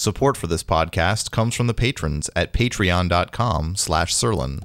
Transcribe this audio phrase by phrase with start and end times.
[0.00, 4.60] Support for this podcast comes from the patrons at patreon.com slash Sirlin.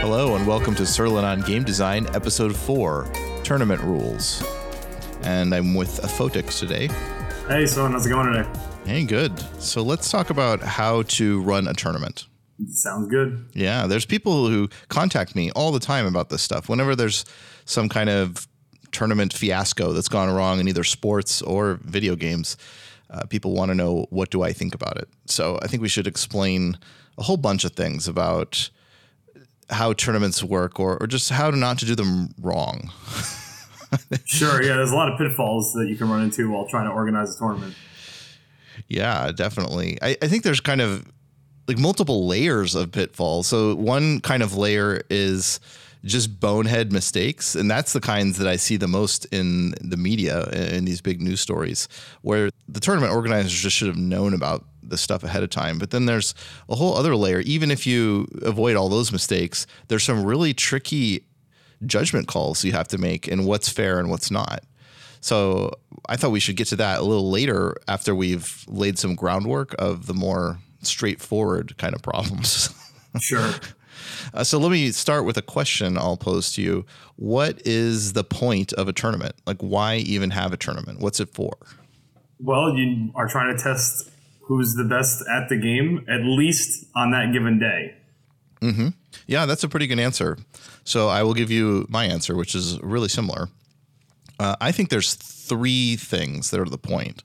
[0.00, 3.08] Hello and welcome to Sirlin on Game Design, Episode 4,
[3.44, 4.42] Tournament Rules.
[5.22, 6.88] And I'm with Aphotix today.
[7.46, 8.50] Hey, son, how's it going today?
[8.84, 9.38] Hey, good.
[9.62, 12.26] So let's talk about how to run a tournament.
[12.68, 13.46] Sounds good.
[13.54, 16.68] Yeah, there's people who contact me all the time about this stuff.
[16.68, 17.24] Whenever there's
[17.64, 18.46] some kind of
[18.92, 22.56] tournament fiasco that's gone wrong in either sports or video games,
[23.08, 25.08] uh, people want to know what do I think about it.
[25.26, 26.78] So I think we should explain
[27.18, 28.70] a whole bunch of things about
[29.68, 32.90] how tournaments work or, or just how to not to do them wrong.
[34.24, 36.92] sure, yeah, there's a lot of pitfalls that you can run into while trying to
[36.92, 37.74] organize a tournament.
[38.88, 39.98] Yeah, definitely.
[40.02, 41.04] I, I think there's kind of
[41.70, 43.46] like multiple layers of pitfalls.
[43.46, 45.60] So one kind of layer is
[46.04, 50.48] just bonehead mistakes, and that's the kinds that I see the most in the media
[50.48, 51.86] in these big news stories,
[52.22, 55.78] where the tournament organizers just should have known about the stuff ahead of time.
[55.78, 56.34] But then there's
[56.68, 57.38] a whole other layer.
[57.40, 61.24] Even if you avoid all those mistakes, there's some really tricky
[61.86, 64.64] judgment calls you have to make and what's fair and what's not.
[65.20, 65.70] So
[66.08, 69.76] I thought we should get to that a little later after we've laid some groundwork
[69.78, 72.74] of the more straightforward kind of problems.
[73.18, 73.54] Sure.
[74.34, 76.86] uh, so let me start with a question I'll pose to you.
[77.16, 79.34] What is the point of a tournament?
[79.48, 81.00] Like, why even have a tournament?
[81.00, 81.54] What's it for?
[82.38, 84.10] Well, you are trying to test
[84.42, 87.94] who's the best at the game, at least on that given day.
[88.60, 88.88] Mm-hmm.
[89.26, 90.38] Yeah, that's a pretty good answer.
[90.84, 93.48] So I will give you my answer, which is really similar.
[94.38, 97.22] Uh, I think there's three things that are the point.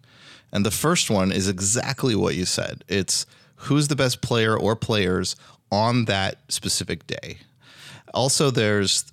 [0.52, 2.84] And the first one is exactly what you said.
[2.88, 3.26] It's
[3.56, 5.36] who's the best player or players
[5.72, 7.38] on that specific day.
[8.14, 9.12] Also, there's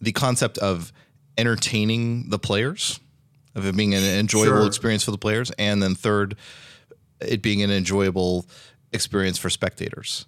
[0.00, 0.92] the concept of
[1.36, 3.00] entertaining the players,
[3.54, 4.66] of it being an enjoyable sure.
[4.66, 5.50] experience for the players.
[5.58, 6.36] And then third,
[7.20, 8.46] it being an enjoyable
[8.92, 10.26] experience for spectators.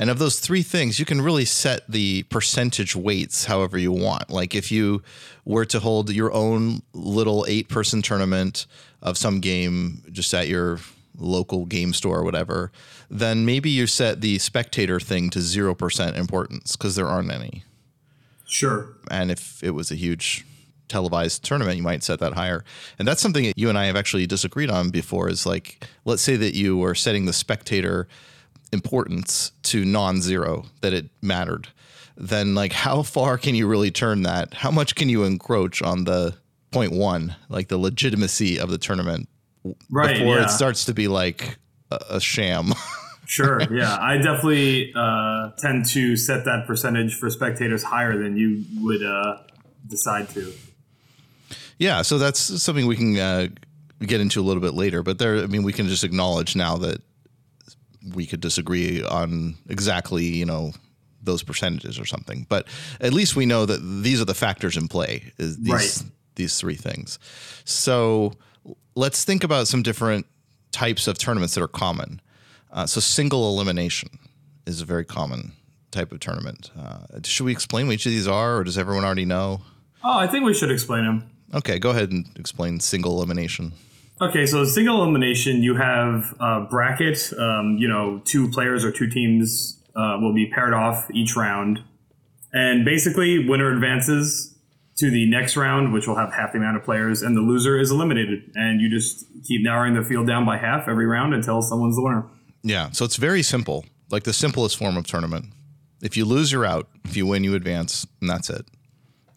[0.00, 4.30] And of those three things, you can really set the percentage weights however you want.
[4.30, 5.02] Like if you
[5.44, 8.66] were to hold your own little eight person tournament
[9.02, 10.80] of some game just at your
[11.18, 12.72] local game store or whatever,
[13.10, 17.64] then maybe you set the spectator thing to 0% importance because there aren't any.
[18.46, 18.94] Sure.
[19.10, 20.46] And if it was a huge
[20.88, 22.64] televised tournament, you might set that higher.
[22.98, 26.22] And that's something that you and I have actually disagreed on before is like, let's
[26.22, 28.08] say that you were setting the spectator
[28.72, 31.68] importance to non zero, that it mattered.
[32.16, 34.54] Then, like, how far can you really turn that?
[34.54, 36.34] How much can you encroach on the
[36.70, 39.28] point one, like the legitimacy of the tournament,
[39.90, 40.44] right, before yeah.
[40.44, 41.58] it starts to be like
[41.90, 42.72] a, a sham.
[43.30, 48.64] sure, yeah, I definitely uh, tend to set that percentage for spectators higher than you
[48.80, 49.38] would uh,
[49.86, 50.52] decide to.
[51.78, 53.48] Yeah, so that's something we can uh,
[54.00, 55.02] get into a little bit later.
[55.02, 57.00] But there, I mean, we can just acknowledge now that
[58.14, 60.72] we could disagree on exactly, you know,
[61.22, 62.46] those percentages or something.
[62.48, 62.66] But
[63.00, 65.32] at least we know that these are the factors in play.
[65.38, 67.18] Is these, right these three things.
[67.64, 68.32] So
[68.94, 70.26] let's think about some different
[70.72, 72.20] types of tournaments that are common.
[72.72, 74.08] Uh, so single elimination
[74.66, 75.52] is a very common
[75.90, 76.70] type of tournament.
[76.78, 79.62] Uh, should we explain what each of these are, or does everyone already know?
[80.04, 81.30] Oh, I think we should explain them.
[81.52, 83.72] Okay, go ahead and explain single elimination.
[84.20, 87.32] Okay, so single elimination, you have a bracket.
[87.38, 91.80] Um, you know, two players or two teams uh, will be paired off each round,
[92.52, 94.56] and basically, winner advances
[94.98, 97.78] to the next round, which will have half the amount of players, and the loser
[97.78, 98.52] is eliminated.
[98.54, 102.02] And you just keep narrowing the field down by half every round until someone's the
[102.02, 102.26] winner.
[102.62, 105.46] Yeah, so it's very simple, like the simplest form of tournament.
[106.02, 106.88] If you lose, you're out.
[107.04, 108.66] If you win, you advance, and that's it.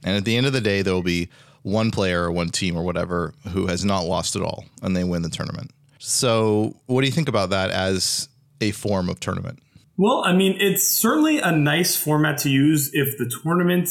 [0.03, 1.29] And at the end of the day, there will be
[1.61, 5.03] one player or one team or whatever who has not lost at all, and they
[5.03, 5.71] win the tournament.
[5.99, 8.27] So, what do you think about that as
[8.59, 9.59] a form of tournament?
[9.97, 13.89] Well, I mean, it's certainly a nice format to use if the tournament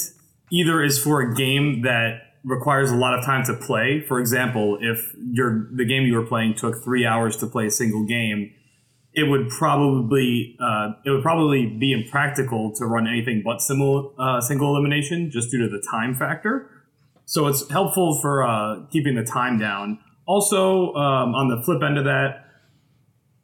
[0.50, 4.00] either is for a game that requires a lot of time to play.
[4.00, 7.70] For example, if your the game you were playing took three hours to play a
[7.70, 8.52] single game,
[9.14, 14.40] it would probably uh, it would probably be impractical to run anything but single uh,
[14.40, 16.70] single elimination just due to the time factor.
[17.24, 19.98] So it's helpful for uh, keeping the time down.
[20.26, 22.46] Also, um, on the flip end of that,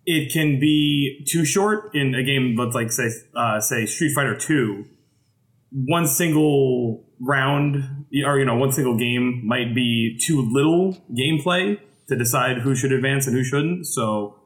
[0.05, 2.57] it can be too short in a game.
[2.57, 4.87] Let's like say uh, say Street Fighter Two
[5.71, 11.79] one single round or you know one single game might be too little gameplay
[12.09, 13.87] to decide who should advance and who shouldn't.
[13.87, 14.38] So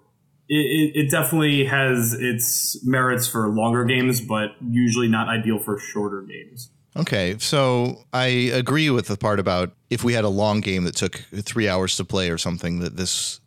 [0.48, 6.22] it, it definitely has its merits for longer games, but usually not ideal for shorter
[6.22, 6.70] games.
[6.94, 10.94] Okay, so I agree with the part about if we had a long game that
[10.94, 13.40] took three hours to play or something, that this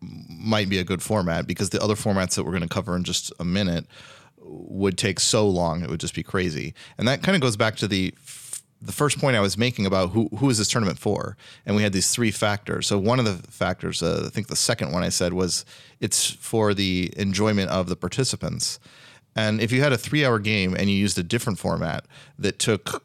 [0.00, 3.04] might be a good format because the other formats that we're going to cover in
[3.04, 3.86] just a minute
[4.40, 6.74] would take so long it would just be crazy.
[6.96, 8.14] And that kind of goes back to the
[8.80, 11.36] the first point I was making about who who is this tournament for,
[11.66, 12.86] and we had these three factors.
[12.86, 15.64] So one of the factors, uh, I think the second one I said was
[16.00, 18.78] it's for the enjoyment of the participants.
[19.34, 22.06] And if you had a three-hour game and you used a different format
[22.38, 23.04] that took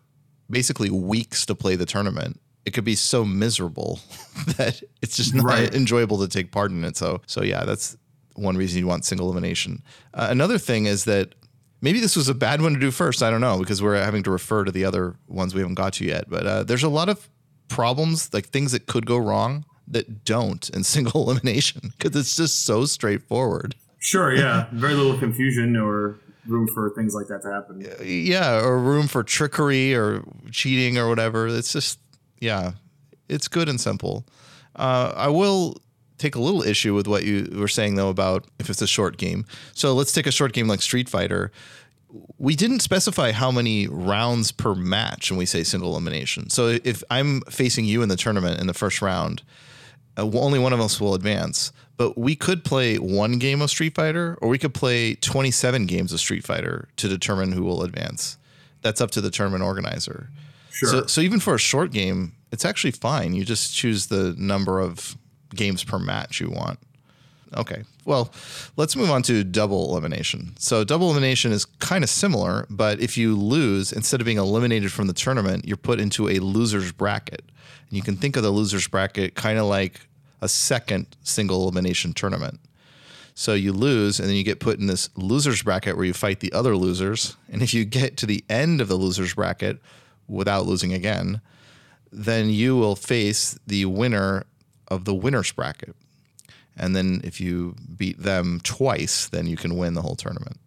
[0.50, 4.00] basically weeks to play the tournament, it could be so miserable
[4.58, 5.74] that it's just not right.
[5.74, 6.98] enjoyable to take part in it.
[6.98, 7.98] So, so yeah, that's
[8.36, 9.84] one reason you want single elimination.
[10.14, 11.36] Uh, another thing is that
[11.84, 13.22] maybe this was a bad one to do first.
[13.22, 15.94] I don't know because we're having to refer to the other ones we haven't got
[15.94, 16.30] to yet.
[16.30, 17.30] But uh, there's a lot of
[17.68, 22.66] problems, like things that could go wrong that don't in single elimination because it's just
[22.66, 23.76] so straightforward.
[24.00, 27.86] Sure, yeah, very little confusion or room for things like that to happen.
[28.04, 31.48] Yeah, or room for trickery or cheating or whatever.
[31.48, 32.00] It's just
[32.40, 32.72] yeah,
[33.30, 34.26] it's good and simple.
[34.76, 35.78] Uh, I will
[36.18, 39.18] take a little issue with what you were saying though about if it's a short
[39.18, 39.46] game.
[39.74, 41.52] So let's take a short game like Street Fighter.
[42.38, 46.50] We didn't specify how many rounds per match when we say single elimination.
[46.50, 49.42] So if I'm facing you in the tournament in the first round,
[50.18, 51.72] uh, only one of us will advance.
[51.98, 56.12] But we could play one game of Street Fighter, or we could play 27 games
[56.12, 58.38] of Street Fighter to determine who will advance.
[58.82, 60.30] That's up to the tournament organizer.
[60.72, 60.90] Sure.
[60.90, 63.34] So, so even for a short game, it's actually fine.
[63.34, 65.18] You just choose the number of
[65.56, 66.80] games per match you want.
[67.56, 67.84] Okay.
[68.06, 68.34] Well,
[68.78, 70.54] let's move on to double elimination.
[70.58, 74.92] So, double elimination is kind of similar, but if you lose, instead of being eliminated
[74.92, 77.44] from the tournament, you're put into a loser's bracket.
[77.90, 80.08] And you can think of the loser's bracket kind of like
[80.42, 82.60] a second single elimination tournament.
[83.36, 86.40] So, you lose, and then you get put in this loser's bracket where you fight
[86.40, 87.38] the other losers.
[87.52, 89.80] And if you get to the end of the loser's bracket
[90.28, 91.42] without losing again,
[92.12, 94.46] then you will face the winner
[94.94, 95.96] of the winner's bracket.
[96.76, 100.60] And then if you beat them twice, then you can win the whole tournament.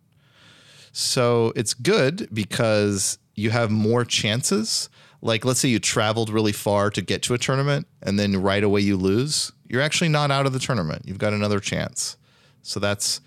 [0.92, 4.88] So it's good because you have more chances.
[5.20, 8.62] Like, let's say you traveled really far to get to a tournament and then right
[8.62, 9.52] away you lose.
[9.68, 11.02] You're actually not out of the tournament.
[11.04, 12.16] You've got another chance.
[12.62, 13.20] So that's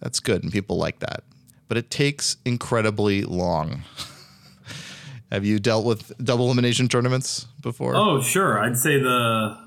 [0.00, 1.24] that's good and people like that.
[1.68, 3.82] But it takes incredibly long.
[5.32, 7.96] have you dealt with double elimination tournaments before?
[7.96, 8.58] Oh, sure.
[8.58, 9.65] I'd say the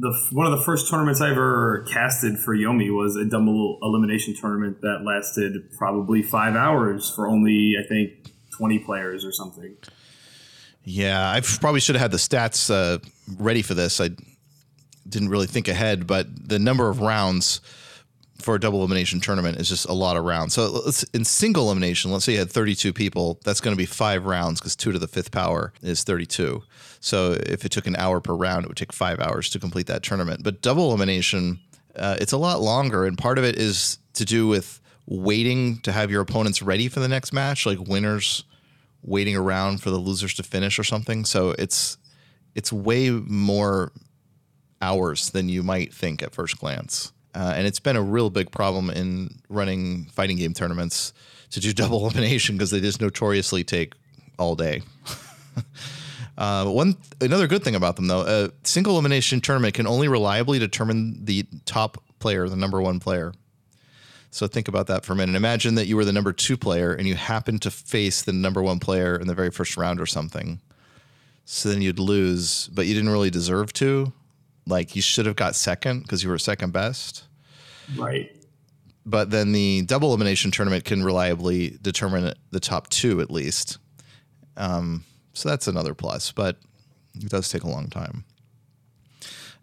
[0.00, 4.34] the one of the first tournaments I ever casted for Yomi was a double elimination
[4.34, 9.76] tournament that lasted probably five hours for only I think twenty players or something.
[10.84, 12.98] Yeah, I probably should have had the stats uh,
[13.38, 14.00] ready for this.
[14.00, 14.10] I
[15.08, 17.60] didn't really think ahead, but the number of rounds
[18.40, 20.54] for a double elimination tournament is just a lot of rounds.
[20.54, 24.26] So in single elimination, let's say you had 32 people, that's going to be five
[24.26, 26.62] rounds because two to the fifth power is 32.
[27.00, 29.86] So if it took an hour per round, it would take five hours to complete
[29.88, 30.44] that tournament.
[30.44, 31.58] But double elimination,
[31.96, 35.90] uh, it's a lot longer, and part of it is to do with waiting to
[35.90, 38.44] have your opponents ready for the next match, like winners
[39.02, 41.24] waiting around for the losers to finish or something.
[41.24, 41.98] So it's
[42.54, 43.92] it's way more
[44.80, 47.12] hours than you might think at first glance.
[47.38, 51.12] Uh, and it's been a real big problem in running fighting game tournaments
[51.50, 53.94] to do double elimination because they just notoriously take
[54.40, 54.82] all day.
[56.38, 60.58] uh, one another good thing about them though, a single elimination tournament can only reliably
[60.58, 63.32] determine the top player, the number one player.
[64.30, 65.36] So think about that for a minute.
[65.36, 68.62] Imagine that you were the number two player and you happened to face the number
[68.62, 70.60] one player in the very first round or something.
[71.44, 74.12] So then you'd lose, but you didn't really deserve to
[74.66, 77.24] like you should have got second because you were second best.
[77.96, 78.34] Right.
[79.06, 83.78] But then the double elimination tournament can reliably determine the top two at least.
[84.56, 86.58] Um, so that's another plus, but
[87.14, 88.24] it does take a long time.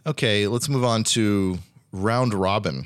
[0.07, 1.59] Okay, let's move on to
[1.91, 2.85] round robin.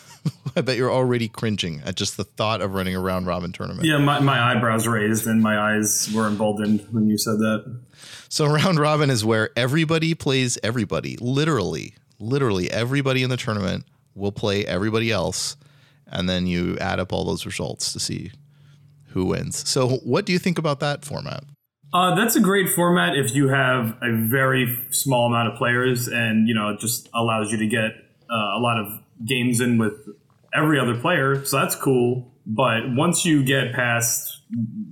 [0.56, 3.86] I bet you're already cringing at just the thought of running a round robin tournament.
[3.86, 7.80] Yeah, my, my eyebrows raised and my eyes were emboldened when you said that.
[8.28, 11.16] So round robin is where everybody plays everybody.
[11.18, 15.56] Literally, literally everybody in the tournament will play everybody else,
[16.06, 18.30] and then you add up all those results to see
[19.08, 19.68] who wins.
[19.68, 21.44] So, what do you think about that format?
[21.92, 26.48] Uh, that's a great format if you have a very small amount of players, and
[26.48, 27.92] you know it just allows you to get
[28.30, 29.94] uh, a lot of games in with
[30.54, 31.44] every other player.
[31.44, 32.32] So that's cool.
[32.46, 34.42] But once you get past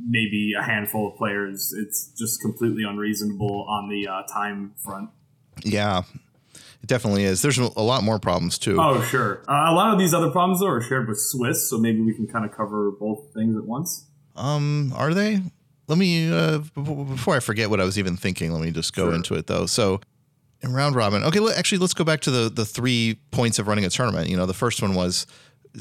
[0.09, 5.11] maybe a handful of players, it's just completely unreasonable on the uh, time front.
[5.64, 6.02] Yeah,
[6.83, 7.43] It definitely is.
[7.43, 8.77] There's a lot more problems too.
[8.81, 9.43] Oh, sure.
[9.49, 12.12] Uh, a lot of these other problems though are shared with Swiss, so maybe we
[12.12, 14.07] can kind of cover both things at once.
[14.35, 15.41] Um, are they?
[15.89, 18.53] Let me uh, before I forget what I was even thinking.
[18.53, 19.15] Let me just go Sure.
[19.15, 19.67] into it though.
[19.67, 20.01] So
[20.61, 21.39] in round robin, okay.
[21.55, 24.29] Actually, let's go back to the the three points of running a tournament.
[24.29, 25.27] You know, the first one was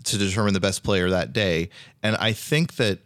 [0.04, 1.70] to determine the best player that day,
[2.04, 3.00] and I think that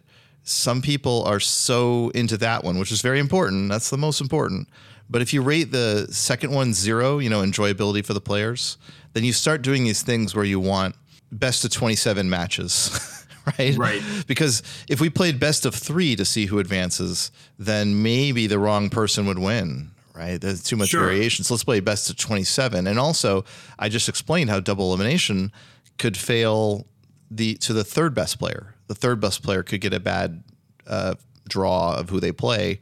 [0.44, 3.70] some people are so into that one, which is very important.
[3.70, 4.68] That's the most important.
[5.10, 8.78] But if you rate the second one zero, you know, enjoyability for the players,
[9.14, 10.96] then you start doing these things where you want
[11.32, 13.26] best of 27 matches,
[13.60, 13.78] right?
[13.78, 14.02] Right.
[14.28, 18.90] Because if we played best of three to see who advances, then maybe the wrong
[18.90, 20.42] person would win, right?
[20.42, 21.06] There's too much Sure.
[21.06, 21.44] variation.
[21.46, 22.88] So let's play best of 27.
[22.88, 23.46] And also,
[23.78, 25.52] I just explained how double elimination
[25.98, 26.88] could fail
[27.32, 28.76] the to the third best player.
[28.88, 30.44] The third best player could get a bad
[30.88, 31.16] uh,
[31.48, 32.80] draw of who they play.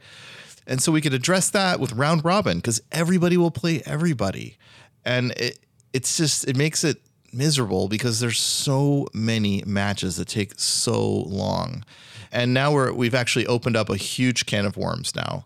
[0.66, 4.56] And so we could address that with round robin because everybody will play everybody.
[5.04, 5.58] And it,
[5.92, 7.00] it's just, it makes it
[7.32, 11.84] miserable because there's so many matches that take so long.
[12.32, 15.44] And now we're, we've actually opened up a huge can of worms now,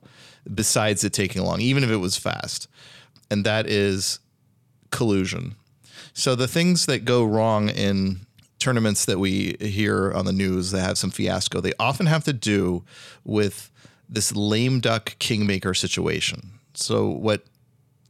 [0.52, 2.68] besides it taking long, even if it was fast.
[3.30, 4.20] And that is
[4.90, 5.56] collusion.
[6.14, 8.20] So the things that go wrong in
[8.58, 12.32] tournaments that we hear on the news that have some fiasco, they often have to
[12.32, 12.84] do
[13.24, 13.70] with
[14.08, 16.58] this lame duck kingmaker situation.
[16.74, 17.44] So what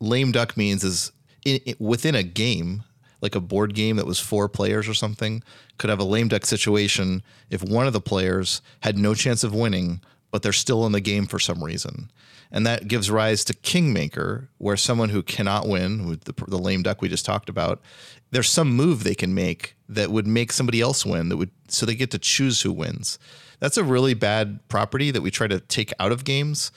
[0.00, 1.12] lame duck means is
[1.44, 2.84] in, in- within a game,
[3.20, 5.42] like a board game that was four players or something,
[5.78, 9.54] could have a lame duck situation if one of the players had no chance of
[9.54, 10.00] winning,
[10.30, 12.10] but they're still in the game for some reason.
[12.50, 16.82] And that gives rise to kingmaker, where someone who cannot win, with the, the lame
[16.82, 17.82] duck we just talked about,
[18.30, 21.28] there's some move they can make that would make somebody else win.
[21.28, 23.18] That would so they get to choose who wins.
[23.60, 26.70] That's a really bad property that we try to take out of games.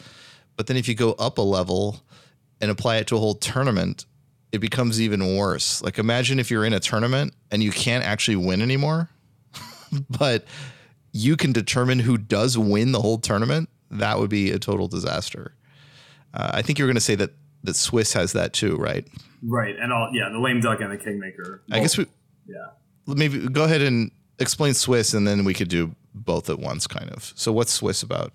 [0.55, 2.01] But then if you go up a level
[2.59, 4.05] and apply it to a whole tournament,
[4.51, 5.81] it becomes even worse.
[5.81, 9.09] Like imagine if you're in a tournament and you can't actually win anymore,
[10.09, 10.45] but
[11.11, 13.69] you can determine who does win the whole tournament.
[13.89, 15.55] That would be a total disaster.
[16.33, 17.31] Uh, I think you were going to say that
[17.63, 19.07] that Swiss has that too, right?
[19.43, 21.61] Right, and all yeah, the lame duck and the kingmaker.
[21.71, 22.07] I guess we
[22.47, 22.67] yeah.
[23.07, 27.09] maybe go ahead and explain Swiss, and then we could do both at once, kind
[27.09, 27.33] of.
[27.35, 28.33] So what's Swiss about?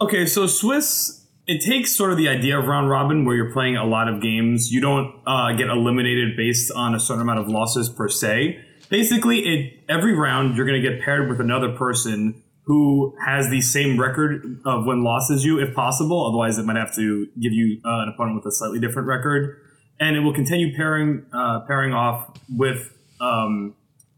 [0.00, 3.76] Okay, so Swiss, it takes sort of the idea of round robin where you're playing
[3.76, 4.70] a lot of games.
[4.70, 8.60] You don't uh, get eliminated based on a certain amount of losses per se.
[8.88, 13.60] Basically, it every round you're going to get paired with another person who has the
[13.60, 16.26] same record of win loss as you, if possible.
[16.26, 19.60] Otherwise, it might have to give you uh, an opponent with a slightly different record,
[19.98, 23.74] and it will continue pairing uh, pairing off with um,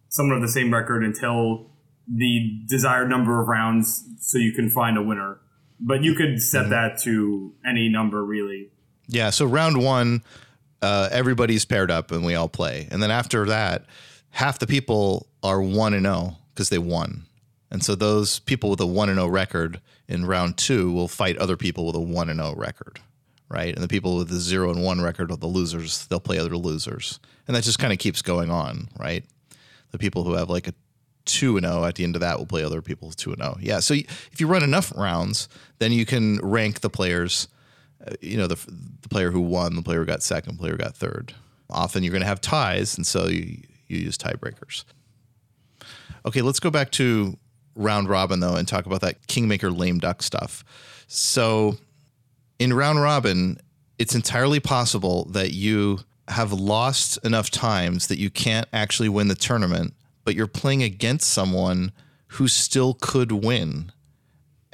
[0.08, 1.70] someone of the same record until
[2.12, 5.40] the desired number of rounds so you can find a winner.
[5.80, 8.70] But you could set that to any number really.
[9.06, 9.30] Yeah.
[9.30, 10.22] So round one,
[10.82, 13.84] uh, everybody's paired up and we all play, and then after that,
[14.30, 17.26] half the people are one and zero because they won,
[17.70, 21.36] and so those people with a one and zero record in round two will fight
[21.38, 23.00] other people with a one and zero record,
[23.48, 23.74] right?
[23.74, 26.06] And the people with the zero and one record are the losers.
[26.06, 29.24] They'll play other losers, and that just kind of keeps going on, right?
[29.90, 30.74] The people who have like a
[31.28, 33.56] two and zero at the end of that we'll play other people two and zero.
[33.60, 33.78] Yeah.
[33.78, 37.46] So if you run enough rounds, then you can rank the players
[38.06, 38.56] uh, you know the
[39.00, 41.34] the player who won, the player who got second, the player who got third.
[41.70, 44.84] Often you're going to have ties, and so you you use tiebreakers.
[46.24, 47.36] Okay, let's go back to
[47.74, 50.64] round robin though and talk about that kingmaker lame duck stuff.
[51.06, 51.76] So
[52.58, 53.58] in round robin,
[53.98, 59.34] it's entirely possible that you have lost enough times that you can't actually win the
[59.34, 59.94] tournament,
[60.28, 61.90] but you're playing against someone
[62.32, 63.90] who still could win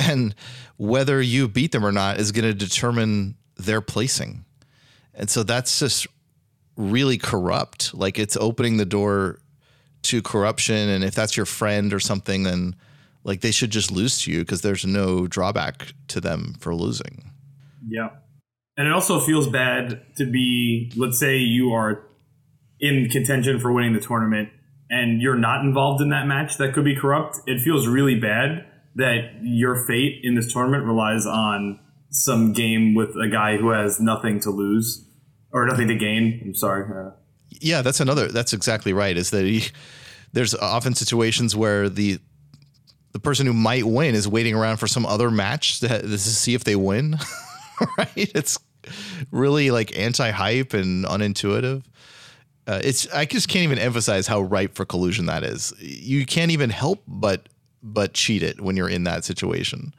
[0.01, 0.35] and
[0.79, 4.45] whether you beat them or not is going to determine their placing.
[5.15, 6.09] And so that's just
[6.77, 7.95] really corrupt.
[7.95, 9.39] Like it's opening the door
[10.03, 10.89] to corruption.
[10.89, 12.75] And if that's your friend or something, then
[13.23, 17.31] like they should just lose to you because there's no drawback to them for losing.
[17.87, 18.09] Yeah.
[18.77, 22.09] And it also feels bad to be, let's say you are
[22.81, 24.49] in contention for winning the tournament
[24.91, 27.39] and you're not involved in that match that could be corrupt.
[27.47, 33.11] It feels really bad that your fate in this tournament relies on some game with
[33.17, 35.09] a guy who has nothing to lose
[35.53, 36.41] or nothing to gain.
[36.45, 36.85] I'm sorry.
[36.91, 37.11] Uh,
[37.51, 38.29] Yeah, that's another.
[38.29, 39.17] That's exactly right.
[39.17, 39.65] Is that he,
[40.33, 42.19] there's often situations where the
[43.13, 46.55] the person who might win is waiting around for some other match to, to see
[46.55, 47.17] if they win.
[47.99, 48.09] right?
[48.17, 48.59] It's
[49.31, 51.85] really like anti hype and unintuitive.
[52.67, 55.73] Uh, it's I just can't even emphasize how ripe for collusion that is.
[55.79, 57.49] You can't even help but
[57.83, 59.95] but cheat it when you're in that situation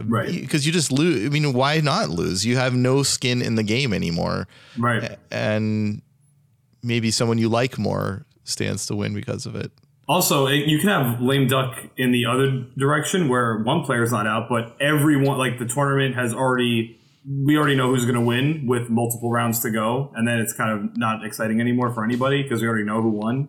[0.00, 0.28] right.
[0.30, 1.26] because you just lose.
[1.26, 2.46] I mean, why not lose?
[2.46, 4.46] You have no skin in the game anymore
[4.78, 5.18] Right.
[5.32, 6.02] and
[6.82, 9.72] maybe someone you like more stands to win because of it.
[10.08, 14.24] Also, it, you can have lame duck in the other direction where one player's not
[14.28, 16.96] out, but everyone like the tournament has already
[17.28, 20.52] we already know who's going to win with multiple rounds to go, and then it's
[20.52, 23.48] kind of not exciting anymore for anybody because we already know who won.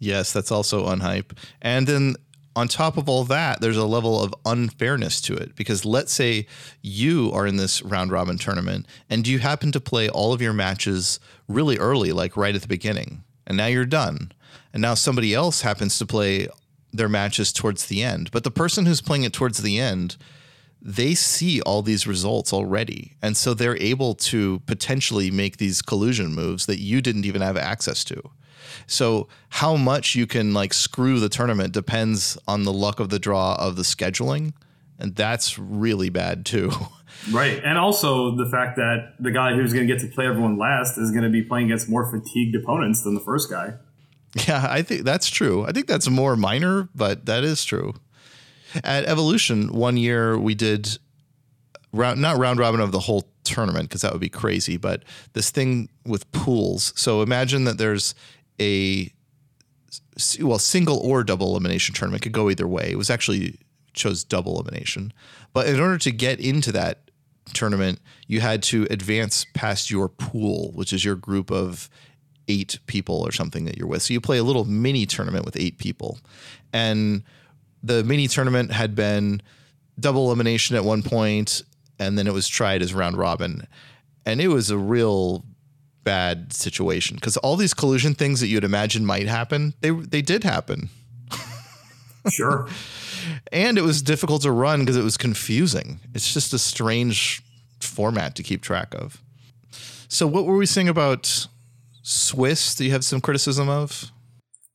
[0.00, 1.36] Yes, that's also unhype.
[1.60, 2.16] And then
[2.56, 6.46] on top of all that, there's a level of unfairness to it because let's say
[6.82, 10.52] you are in this round robin tournament and you happen to play all of your
[10.52, 14.32] matches really early, like right at the beginning, and now you're done.
[14.72, 16.48] And now somebody else happens to play
[16.92, 18.30] their matches towards the end.
[18.30, 20.16] But the person who's playing it towards the end,
[20.88, 23.14] they see all these results already.
[23.20, 27.58] And so they're able to potentially make these collusion moves that you didn't even have
[27.58, 28.22] access to.
[28.86, 33.18] So how much you can like screw the tournament depends on the luck of the
[33.18, 34.54] draw of the scheduling,
[34.98, 36.72] and that's really bad too.
[37.32, 40.56] Right, and also the fact that the guy who's going to get to play everyone
[40.56, 43.74] last is going to be playing against more fatigued opponents than the first guy.
[44.46, 45.66] Yeah, I think that's true.
[45.66, 47.94] I think that's more minor, but that is true.
[48.84, 50.98] At Evolution, one year we did
[51.92, 55.50] round not round robin of the whole tournament because that would be crazy, but this
[55.50, 56.92] thing with pools.
[56.96, 58.14] So imagine that there's
[58.60, 59.12] a
[60.40, 62.90] well single or double elimination tournament could go either way.
[62.90, 63.58] It was actually
[63.94, 65.12] chose double elimination,
[65.52, 67.10] but in order to get into that
[67.54, 71.88] tournament, you had to advance past your pool, which is your group of
[72.48, 74.02] eight people or something that you're with.
[74.02, 76.18] So you play a little mini tournament with eight people,
[76.72, 77.22] and
[77.82, 79.42] the mini tournament had been
[79.98, 81.62] double elimination at one point,
[81.98, 83.66] and then it was tried as round robin,
[84.24, 85.44] and it was a real
[86.04, 90.44] bad situation because all these collusion things that you'd imagine might happen, they they did
[90.44, 90.88] happen.
[92.30, 92.68] Sure.
[93.52, 96.00] and it was difficult to run because it was confusing.
[96.14, 97.42] It's just a strange
[97.80, 99.22] format to keep track of.
[100.08, 101.46] So, what were we saying about
[102.02, 102.74] Swiss?
[102.74, 104.10] Do you have some criticism of?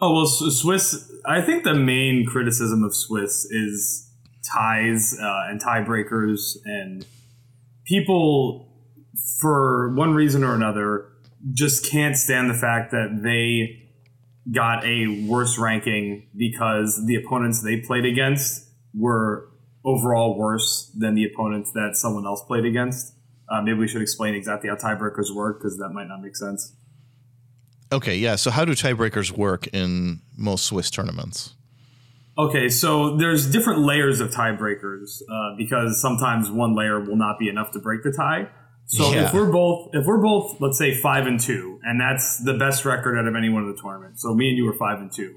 [0.05, 1.09] Oh well, Swiss.
[1.25, 4.11] I think the main criticism of Swiss is
[4.53, 7.05] ties uh, and tiebreakers, and
[7.85, 8.67] people,
[9.39, 11.07] for one reason or another,
[11.53, 13.87] just can't stand the fact that they
[14.53, 19.47] got a worse ranking because the opponents they played against were
[19.85, 23.15] overall worse than the opponents that someone else played against.
[23.49, 26.75] Uh, maybe we should explain exactly how tiebreakers work because that might not make sense.
[27.93, 28.35] Okay, yeah.
[28.35, 31.53] So, how do tiebreakers work in most Swiss tournaments?
[32.37, 37.47] Okay, so there's different layers of tiebreakers uh, because sometimes one layer will not be
[37.47, 38.49] enough to break the tie.
[38.87, 39.27] So Yeah.
[39.27, 42.85] if we're both if we're both let's say five and two, and that's the best
[42.85, 44.19] record out of anyone in the tournament.
[44.19, 45.35] So me and you are five and two.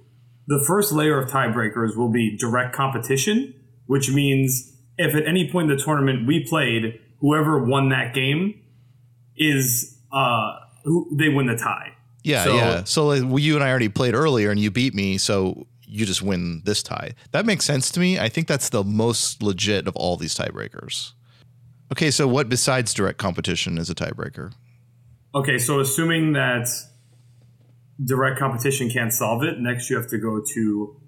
[0.49, 3.55] The first layer of tiebreakers will be direct competition,
[3.87, 8.61] which means if at any point in the tournament we played, whoever won that game
[9.37, 10.53] is uh
[10.85, 11.92] who they win the tie.
[12.27, 12.85] Yeah, So- yeah.
[12.85, 16.05] So, like, well, you and I already played earlier, and you beat me, so you
[16.05, 17.15] just win this tie.
[17.31, 18.19] That makes sense to me.
[18.19, 21.12] I think that's the most legit of all these tiebreakers.
[21.93, 24.53] Okay, so what besides direct competition is a tiebreaker?
[25.37, 26.67] Okay, so assuming that
[28.05, 31.01] direct competition can't solve it, next you have to go to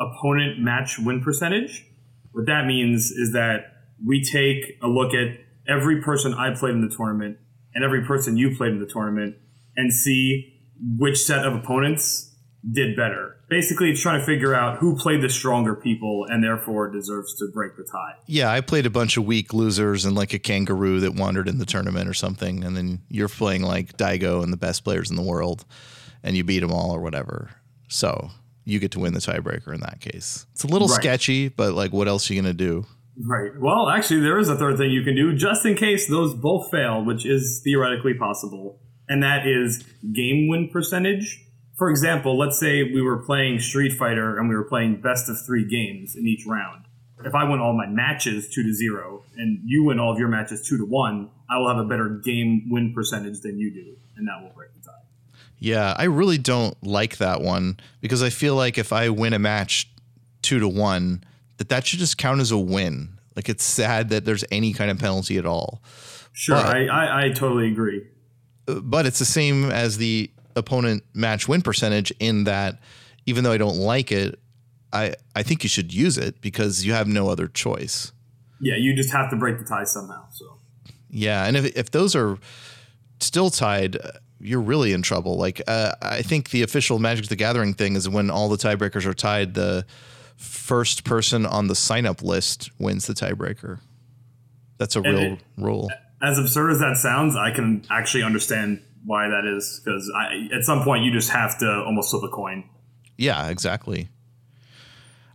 [0.00, 1.84] opponent match win percentage.
[2.32, 3.66] What that means is that
[4.04, 7.36] we take a look at every person I played in the tournament
[7.74, 9.36] and every person you played in the tournament
[9.76, 12.34] and see which set of opponents
[12.72, 13.36] did better.
[13.50, 17.48] Basically, it's trying to figure out who played the stronger people and therefore deserves to
[17.52, 18.14] break the tie.
[18.26, 21.58] Yeah, I played a bunch of weak losers and like a kangaroo that wandered in
[21.58, 25.16] the tournament or something, and then you're playing like Daigo and the best players in
[25.16, 25.64] the world,
[26.22, 27.50] and you beat them all or whatever.
[27.88, 28.30] So
[28.64, 30.46] you get to win the tiebreaker in that case.
[30.52, 30.94] It's a little Right.
[30.96, 32.86] sketchy, but like, what else are you gonna do?
[33.22, 33.50] Right.
[33.60, 36.70] Well, actually, there is a third thing you can do just in case those both
[36.70, 41.40] fail, which is theoretically possible, and that is game win percentage.
[41.76, 45.36] For example, let's say we were playing Street Fighter and we were playing best of
[45.44, 46.84] three games in each round.
[47.24, 50.28] If I win all my matches two to zero and you win all of your
[50.28, 53.96] matches two to one, I will have a better game win percentage than you do,
[54.16, 54.98] and that will break the tie.
[55.58, 59.38] Yeah, I really don't like that one because I feel like if I win a
[59.38, 59.88] match
[60.42, 61.24] two to one,
[61.56, 63.18] that that should just count as a win.
[63.36, 65.82] Like it's sad that there's any kind of penalty at all.
[66.32, 68.06] Sure, But- I, I, I totally agree.
[68.66, 72.78] But it's the same as the opponent match win percentage in that
[73.26, 74.38] even though I don't like it,
[74.92, 78.12] I I think you should use it because you have no other choice.
[78.60, 80.26] Yeah, you just have to break the tie somehow.
[80.30, 80.58] So
[81.10, 82.38] Yeah, and if if those are
[83.20, 85.36] still tied, uh, you're really in trouble.
[85.36, 89.06] Like uh, I think the official Magic the Gathering thing is when all the tiebreakers
[89.06, 89.84] are tied, the
[90.36, 93.80] first person on the sign up list wins the tiebreaker.
[94.78, 95.90] That's a real it- rule.
[96.24, 100.10] As absurd as that sounds, I can actually understand why that is because
[100.52, 102.64] at some point you just have to almost flip a coin.
[103.16, 104.08] Yeah, exactly.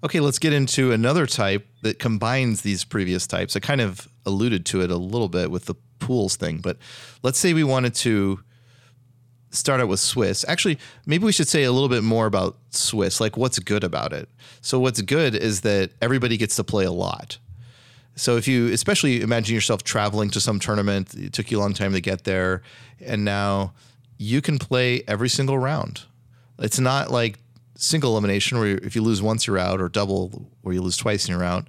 [0.04, 3.56] Okay, let's get into another type that combines these previous types.
[3.56, 6.78] I kind of alluded to it a little bit with the pools thing, but
[7.22, 8.40] let's say we wanted to
[9.52, 10.46] start out with Swiss.
[10.48, 14.14] Actually, maybe we should say a little bit more about Swiss, like what's good about
[14.14, 14.30] it.
[14.62, 17.38] So, what's good is that everybody gets to play a lot.
[18.20, 21.74] So, if you especially imagine yourself traveling to some tournament, it took you a long
[21.74, 22.62] time to get there,
[23.00, 23.74] and now
[24.18, 26.02] you can play every single round.
[26.60, 27.40] It's not like
[27.76, 31.26] single elimination where if you lose once you're out or double where you lose twice
[31.26, 31.68] and you're out.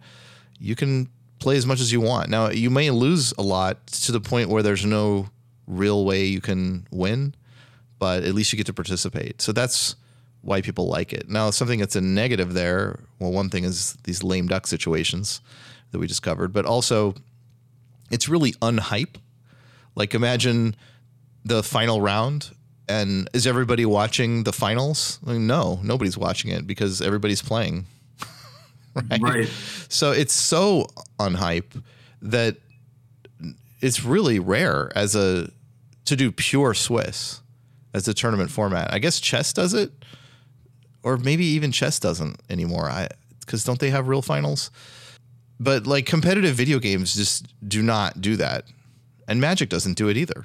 [0.59, 1.09] You can
[1.39, 2.29] play as much as you want.
[2.29, 5.29] Now you may lose a lot to the point where there's no
[5.69, 7.35] real way you can win
[8.01, 9.41] but at least you get to participate.
[9.41, 9.95] So that's
[10.41, 11.29] why people like it.
[11.29, 15.41] Now something that's a negative there well one thing is these lame duck situations
[15.91, 17.15] that we discovered but also
[18.11, 19.17] it's really unhype
[19.95, 20.75] like imagine
[21.45, 22.51] the final round
[22.91, 25.21] and is everybody watching the finals?
[25.25, 27.87] No, nobody's watching it because everybody's playing.
[28.95, 29.23] right?
[29.23, 29.49] right.
[29.89, 30.89] So it's so
[31.21, 31.81] unhype
[32.21, 32.57] that
[33.81, 35.51] it's really rare as a
[36.07, 37.41] to do pure Swiss
[37.95, 38.93] as a tournament format.
[38.93, 39.93] I guess chess does it,
[41.05, 42.91] or maybe even chess doesn't anymore.
[42.91, 43.07] I
[43.39, 44.73] because don't they have real finals?
[45.61, 48.65] But like competitive video games just do not do that.
[49.29, 50.45] And Magic doesn't do it either.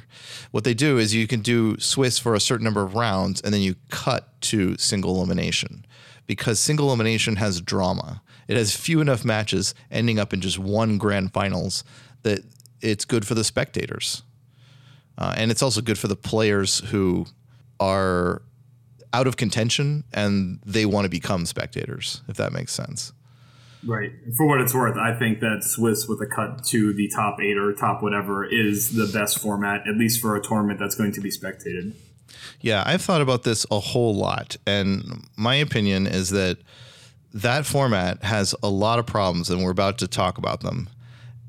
[0.51, 3.51] What they do is you can do Swiss for a certain number of rounds and
[3.51, 5.85] then you cut to single elimination
[6.27, 8.21] because single elimination has drama.
[8.47, 11.83] It has few enough matches ending up in just one grand finals
[12.23, 12.41] that
[12.81, 14.21] it's good for the spectators.
[15.17, 17.25] Uh, and it's also good for the players who
[17.79, 18.41] are
[19.13, 23.13] out of contention and they want to become spectators, if that makes sense.
[23.85, 24.11] Right.
[24.35, 27.57] For what it's worth, I think that Swiss with a cut to the top eight
[27.57, 31.21] or top whatever is the best format, at least for a tournament that's going to
[31.21, 31.93] be spectated.
[32.61, 34.57] Yeah, I've thought about this a whole lot.
[34.65, 36.57] And my opinion is that
[37.33, 40.89] that format has a lot of problems, and we're about to talk about them.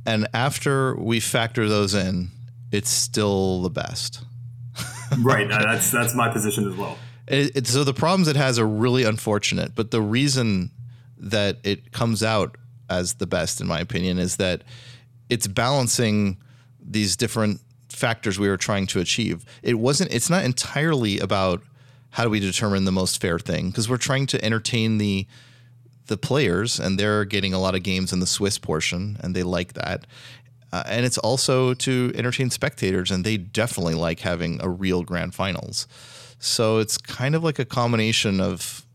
[0.05, 2.29] And after we factor those in,
[2.71, 4.25] it's still the best.
[5.21, 5.51] right.
[5.51, 6.99] Uh, that's that's my position as well.
[7.29, 10.71] It, it, so the problems it has are really unfortunate, but the reason
[11.19, 12.57] that it comes out
[12.89, 14.63] as the best, in my opinion, is that
[15.29, 16.37] it's balancing
[16.81, 19.45] these different factors we were trying to achieve.
[19.63, 20.13] It wasn't.
[20.13, 21.63] It's not entirely about
[22.11, 25.27] how do we determine the most fair thing because we're trying to entertain the
[26.07, 29.43] the players and they're getting a lot of games in the Swiss portion and they
[29.43, 30.07] like that.
[30.73, 35.35] Uh, and it's also to entertain spectators and they definitely like having a real grand
[35.35, 35.89] finals.
[36.39, 38.86] So it's kind of like a combination of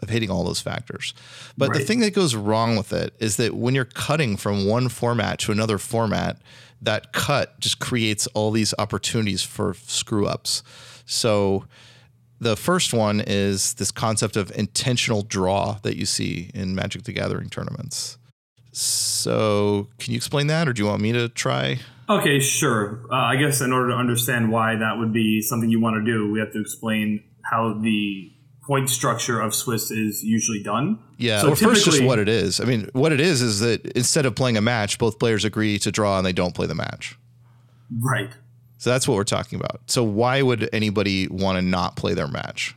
[0.00, 1.14] of hitting all those factors.
[1.56, 1.78] But right.
[1.78, 5.38] the thing that goes wrong with it is that when you're cutting from one format
[5.40, 6.40] to another format,
[6.82, 10.62] that cut just creates all these opportunities for screw ups.
[11.04, 11.64] So
[12.40, 17.12] the first one is this concept of intentional draw that you see in Magic the
[17.12, 18.16] Gathering tournaments.
[18.72, 21.80] So, can you explain that, or do you want me to try?
[22.08, 23.00] Okay, sure.
[23.10, 26.04] Uh, I guess in order to understand why that would be something you want to
[26.04, 28.32] do, we have to explain how the
[28.70, 30.96] point structure of Swiss is usually done.
[31.18, 32.60] Yeah, so well, first just what it is.
[32.60, 35.76] I mean, what it is is that instead of playing a match, both players agree
[35.80, 37.18] to draw and they don't play the match.
[38.00, 38.30] Right.
[38.78, 39.80] So that's what we're talking about.
[39.86, 42.76] So why would anybody want to not play their match?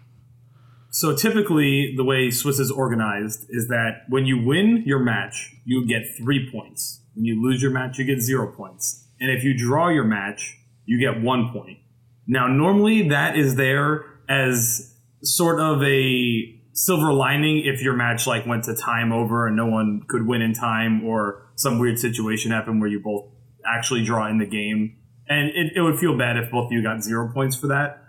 [0.89, 5.87] So typically, the way Swiss is organized is that when you win your match, you
[5.87, 7.03] get three points.
[7.13, 9.07] When you lose your match, you get zero points.
[9.19, 11.77] And if you draw your match, you get one point.
[12.25, 14.92] Now, normally that is there as
[15.23, 19.65] sort of a silver lining if your match like went to time over and no
[19.65, 23.25] one could win in time or some weird situation happened where you both
[23.65, 24.97] actually draw in the game.
[25.27, 27.99] And it, it would feel bad if both of you got zero points for that.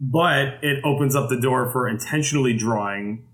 [0.00, 3.26] But it opens up the door for intentionally drawing.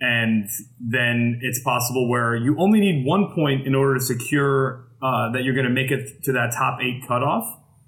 [0.00, 0.48] And
[0.80, 5.44] then it's possible where you only need one point in order to secure uh, that
[5.44, 7.44] you're going to make it to that top eight cutoff.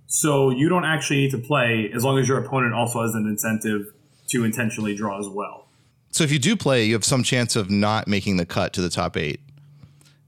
[0.06, 3.26] So you don't actually need to play as long as your opponent also has an
[3.26, 3.93] incentive
[4.34, 5.66] to intentionally draw as well.
[6.10, 8.80] So if you do play, you have some chance of not making the cut to
[8.80, 9.40] the top eight.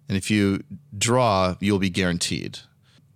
[0.09, 0.65] And if you
[0.97, 2.59] draw, you'll be guaranteed.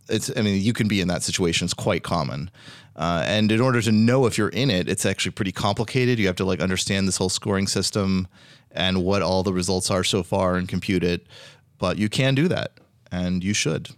[0.09, 1.64] It's, I mean, you can be in that situation.
[1.64, 2.50] It's quite common.
[2.96, 6.18] Uh, and in order to know if you're in it, it's actually pretty complicated.
[6.18, 8.29] You have to like understand this whole scoring system
[8.70, 11.26] and what all the results are so far and compute it.
[11.79, 12.72] But you can do that,
[13.11, 13.90] and you should.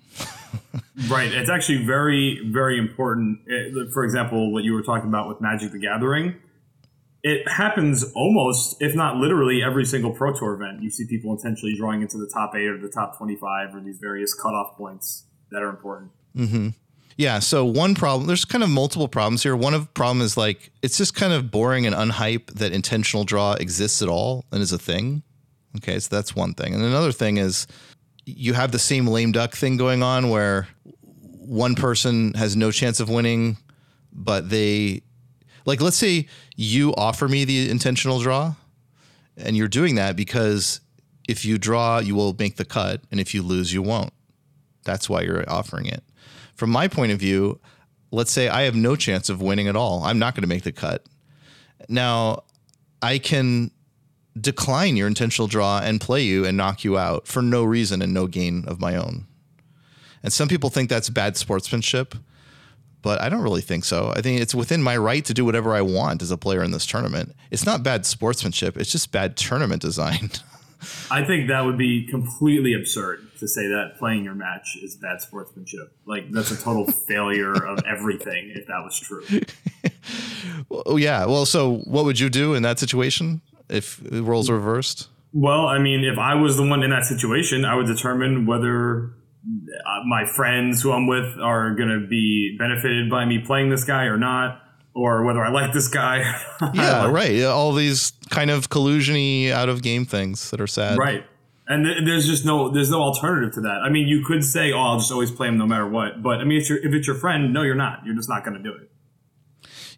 [1.08, 1.32] right.
[1.32, 3.40] It's actually very, very important.
[3.92, 6.36] For example, what you were talking about with Magic the Gathering
[7.22, 10.82] it happens almost, if not literally, every single Pro Tour event.
[10.82, 13.98] You see people intentionally drawing into the top eight or the top 25 or these
[13.98, 16.10] various cutoff points that are important.
[16.36, 16.68] Mm-hmm.
[17.16, 17.38] Yeah.
[17.38, 19.54] So one problem, there's kind of multiple problems here.
[19.54, 23.52] One of problem is like it's just kind of boring and unhype that intentional draw
[23.52, 25.22] exists at all and is a thing.
[25.76, 26.74] Okay, so that's one thing.
[26.74, 27.66] And another thing is
[28.24, 30.68] you have the same lame duck thing going on where
[31.38, 33.56] one person has no chance of winning,
[34.12, 35.02] but they
[35.64, 38.54] like let's say you offer me the intentional draw
[39.36, 40.80] and you're doing that because
[41.28, 44.12] if you draw, you will make the cut, and if you lose, you won't.
[44.84, 46.02] That's why you're offering it.
[46.54, 47.60] From my point of view,
[48.10, 50.02] let's say I have no chance of winning at all.
[50.04, 51.06] I'm not going to make the cut.
[51.88, 52.42] Now,
[53.00, 53.70] I can
[54.38, 58.14] decline your intentional draw and play you and knock you out for no reason and
[58.14, 59.26] no gain of my own.
[60.22, 62.14] And some people think that's bad sportsmanship,
[63.02, 64.12] but I don't really think so.
[64.16, 66.70] I think it's within my right to do whatever I want as a player in
[66.70, 67.34] this tournament.
[67.50, 70.30] It's not bad sportsmanship, it's just bad tournament design.
[71.10, 75.20] I think that would be completely absurd to say that playing your match is bad
[75.20, 75.96] sportsmanship.
[76.06, 79.24] Like that's a total failure of everything if that was true.
[80.68, 81.24] well, oh, yeah.
[81.26, 85.08] Well, so what would you do in that situation if the roles are reversed?
[85.32, 89.12] Well, I mean, if I was the one in that situation, I would determine whether
[89.44, 93.84] uh, my friends who I'm with are going to be benefited by me playing this
[93.84, 94.62] guy or not
[94.94, 96.18] or whether I like this guy.
[96.74, 97.42] yeah, right.
[97.44, 100.98] All these kind of collusiony out of game things that are sad.
[100.98, 101.24] Right.
[101.66, 103.80] And th- there's just no there's no alternative to that.
[103.82, 106.40] I mean, you could say, "Oh, I'll just always play him no matter what." But
[106.40, 108.04] I mean, if, if it's your friend, no, you're not.
[108.04, 108.90] You're just not going to do it.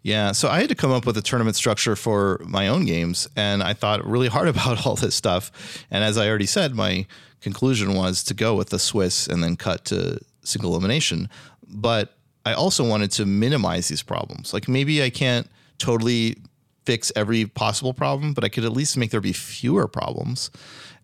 [0.03, 3.27] Yeah, so I had to come up with a tournament structure for my own games,
[3.35, 5.83] and I thought really hard about all this stuff.
[5.89, 7.07] And as I already said, my
[7.41, 11.29] conclusion was to go with the Swiss and then cut to single elimination.
[11.67, 12.13] But
[12.45, 14.53] I also wanted to minimize these problems.
[14.53, 16.37] Like maybe I can't totally
[16.85, 20.51] fix every possible problem, but I could at least make there be fewer problems.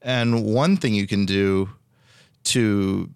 [0.02, 1.70] And one thing you can do
[2.46, 3.10] to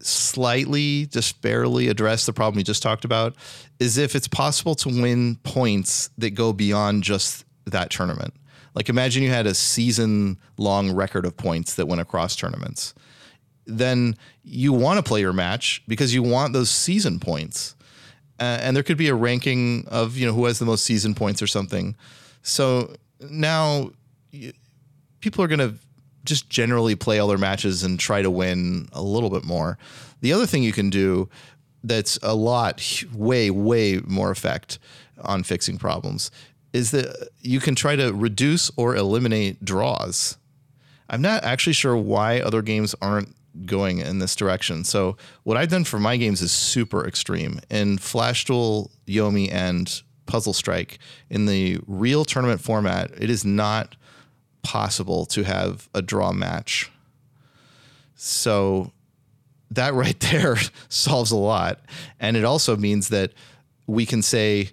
[0.00, 3.34] slightly, just barely address the problem you just talked about
[3.80, 8.34] is if it's possible to win points that go beyond just that tournament.
[8.76, 12.94] Like imagine you had a season long record of points that went across tournaments
[13.66, 17.74] then you want to play your match because you want those season points.
[18.38, 21.14] Uh, and there could be a ranking of you know who has the most season
[21.14, 21.96] points or something.
[22.42, 23.90] So now
[24.30, 24.52] you,
[25.20, 25.74] people are going to
[26.24, 29.78] just generally play all their matches and try to win a little bit more.
[30.20, 31.28] The other thing you can do
[31.82, 34.78] that's a lot way way more effect
[35.22, 36.30] on fixing problems
[36.76, 40.36] is that you can try to reduce or eliminate draws.
[41.08, 43.34] I'm not actually sure why other games aren't
[43.64, 44.84] going in this direction.
[44.84, 47.60] So what I've done for my games is super extreme.
[47.70, 50.98] In Flash Duel, Yomi, and Puzzle Strike,
[51.30, 53.96] in the real tournament format, it is not
[54.62, 56.90] possible to have a draw match.
[58.16, 58.92] So
[59.70, 60.56] that right there
[60.90, 61.80] solves a lot.
[62.20, 63.32] And it also means that
[63.86, 64.72] we can say,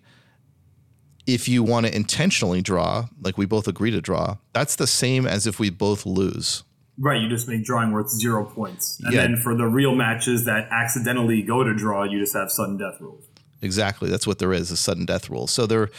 [1.26, 5.26] if you want to intentionally draw, like we both agree to draw, that's the same
[5.26, 6.64] as if we both lose.
[7.00, 9.00] Right, you just make drawing worth zero points.
[9.04, 9.22] And yeah.
[9.22, 13.02] then for the real matches that accidentally go to draw, you just have sudden death
[13.02, 13.24] rules.
[13.62, 14.10] Exactly.
[14.10, 15.48] That's what there is, a sudden death rule.
[15.48, 15.90] So there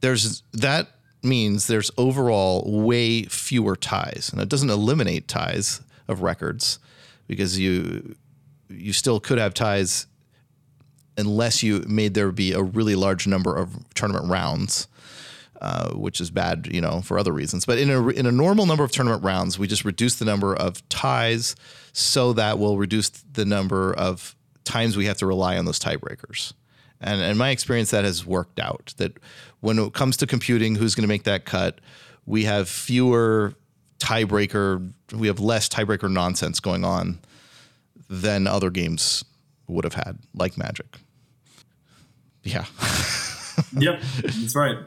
[0.00, 0.88] there's that
[1.22, 4.30] means there's overall way fewer ties.
[4.32, 6.78] And it doesn't eliminate ties of records
[7.26, 8.14] because you
[8.70, 10.06] you still could have ties
[11.18, 14.88] unless you made there be a really large number of tournament rounds.
[15.60, 17.66] Uh, which is bad, you know, for other reasons.
[17.66, 20.54] But in a in a normal number of tournament rounds, we just reduce the number
[20.54, 21.56] of ties,
[21.92, 26.52] so that we'll reduce the number of times we have to rely on those tiebreakers.
[27.00, 28.94] And in my experience, that has worked out.
[28.98, 29.18] That
[29.58, 31.80] when it comes to computing, who's going to make that cut,
[32.24, 33.54] we have fewer
[33.98, 37.18] tiebreaker, we have less tiebreaker nonsense going on
[38.08, 39.24] than other games
[39.66, 40.86] would have had, like Magic.
[42.42, 42.64] Yeah.
[43.78, 44.78] yep, that's right.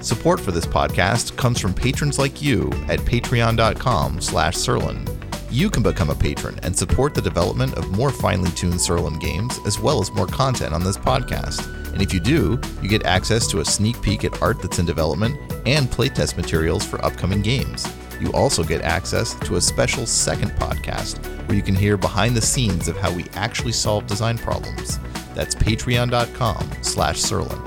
[0.00, 5.06] Support for this podcast comes from patrons like you at patreon.com slash Sirlin.
[5.50, 9.58] You can become a patron and support the development of more finely tuned Sirlin games,
[9.66, 11.66] as well as more content on this podcast.
[11.92, 14.86] And if you do, you get access to a sneak peek at art that's in
[14.86, 15.36] development
[15.66, 17.86] and playtest materials for upcoming games.
[18.20, 22.42] You also get access to a special second podcast where you can hear behind the
[22.42, 24.98] scenes of how we actually solve design problems.
[25.38, 27.62] That's patreon.com slash Sirlin.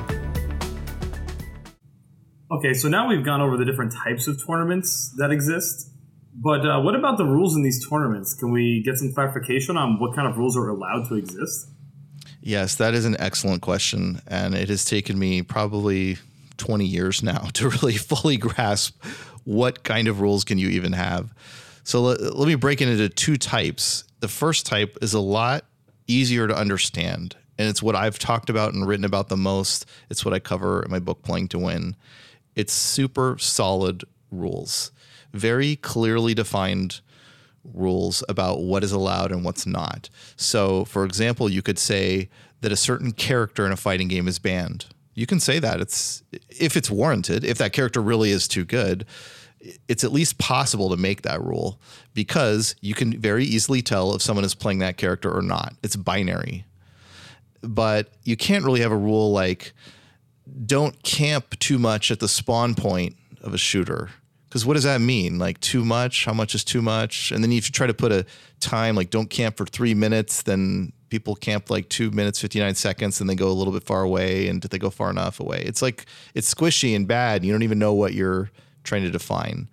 [2.52, 5.90] Okay, so now we've gone over the different types of tournaments that exist.
[6.36, 8.34] But uh, what about the rules in these tournaments?
[8.34, 11.72] Can we get some clarification on what kind of rules are allowed to exist?
[12.42, 14.22] Yes, that is an excellent question.
[14.28, 16.18] And it has taken me probably
[16.58, 19.02] 20 years now to really fully grasp
[19.46, 21.34] what kind of rules can you even have.
[21.86, 24.04] So let, let me break it into two types.
[24.20, 25.64] The first type is a lot
[26.06, 27.38] easier to understand.
[27.62, 29.86] And it's what I've talked about and written about the most.
[30.10, 31.96] It's what I cover in my book, Playing to Win.
[32.56, 34.92] It's super solid rules,
[35.32, 37.02] very clearly defined
[37.64, 40.10] rules about what is allowed and what's not.
[40.38, 42.30] So, for example, you could say
[42.62, 44.88] that a certain character in a fighting game is banned.
[45.14, 49.06] You can say that it's if it's warranted, if that character really is too good,
[49.88, 51.80] it's at least possible to make that rule
[52.16, 55.76] because you can very easily tell if someone is playing that character or not.
[55.84, 56.66] It's binary.
[57.62, 59.74] But you can't really have a rule like
[60.66, 64.10] don't camp too much at the spawn point of a shooter.
[64.50, 65.40] Because what does that mean?
[65.40, 66.26] Like too much?
[66.26, 67.32] How much is too much?
[67.32, 68.26] And then if you try to put a
[68.60, 73.22] time, like don't camp for three minutes, then people camp like two minutes, 59 seconds,
[73.22, 74.48] and they go a little bit far away.
[74.48, 75.62] And did they go far enough away?
[75.66, 77.46] It's like it's squishy and bad.
[77.46, 78.52] You don't even know what you're
[78.84, 79.70] trying to define.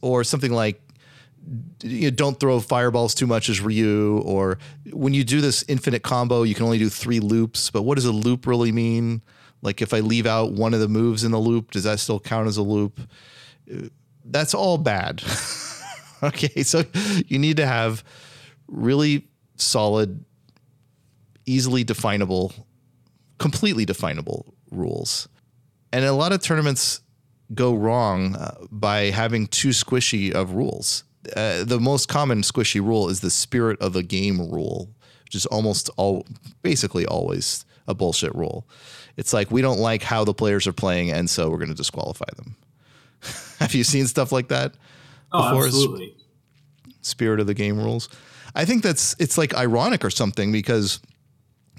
[0.00, 0.80] Or something like
[1.82, 4.58] you know, don't throw fireballs too much as Ryu, or
[4.92, 7.70] when you do this infinite combo, you can only do three loops.
[7.70, 9.22] But what does a loop really mean?
[9.62, 12.20] Like if I leave out one of the moves in the loop, does that still
[12.20, 13.00] count as a loop?
[14.24, 15.22] That's all bad.
[16.22, 16.84] okay, so
[17.26, 18.04] you need to have
[18.68, 20.24] really solid,
[21.46, 22.52] easily definable,
[23.38, 25.28] completely definable rules.
[25.92, 27.00] And a lot of tournaments
[27.54, 31.04] go wrong uh, by having too squishy of rules.
[31.36, 34.88] Uh, the most common squishy rule is the spirit of the game rule,
[35.24, 36.26] which is almost all
[36.62, 38.66] basically always a bullshit rule.
[39.16, 41.74] It's like we don't like how the players are playing, and so we're going to
[41.74, 42.56] disqualify them.
[43.58, 44.74] Have you seen stuff like that?
[45.32, 45.66] Oh, before?
[45.66, 46.16] absolutely.
[47.02, 48.08] Spirit of the game rules.
[48.54, 51.00] I think that's it's like ironic or something because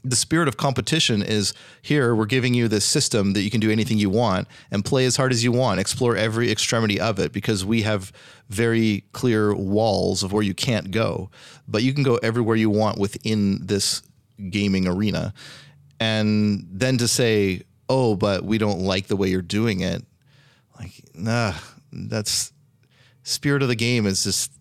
[0.03, 3.71] the spirit of competition is here we're giving you this system that you can do
[3.71, 5.79] anything you want and play as hard as you want.
[5.79, 8.11] Explore every extremity of it because we have
[8.49, 11.29] very clear walls of where you can't go.
[11.67, 14.01] But you can go everywhere you want within this
[14.49, 15.33] gaming arena.
[15.99, 20.05] And then to say oh but we don't like the way you're doing it
[20.79, 21.53] like nah
[21.91, 22.53] that's
[23.23, 24.51] spirit of the game is just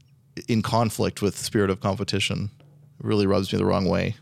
[0.49, 2.51] in conflict with spirit of competition.
[2.99, 4.17] It really rubs me the wrong way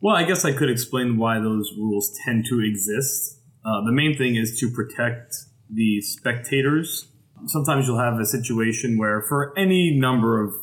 [0.00, 3.40] well, I guess I could explain why those rules tend to exist.
[3.64, 5.34] Uh, the main thing is to protect
[5.68, 7.08] the spectators.
[7.46, 10.54] Sometimes you'll have a situation where, for any number of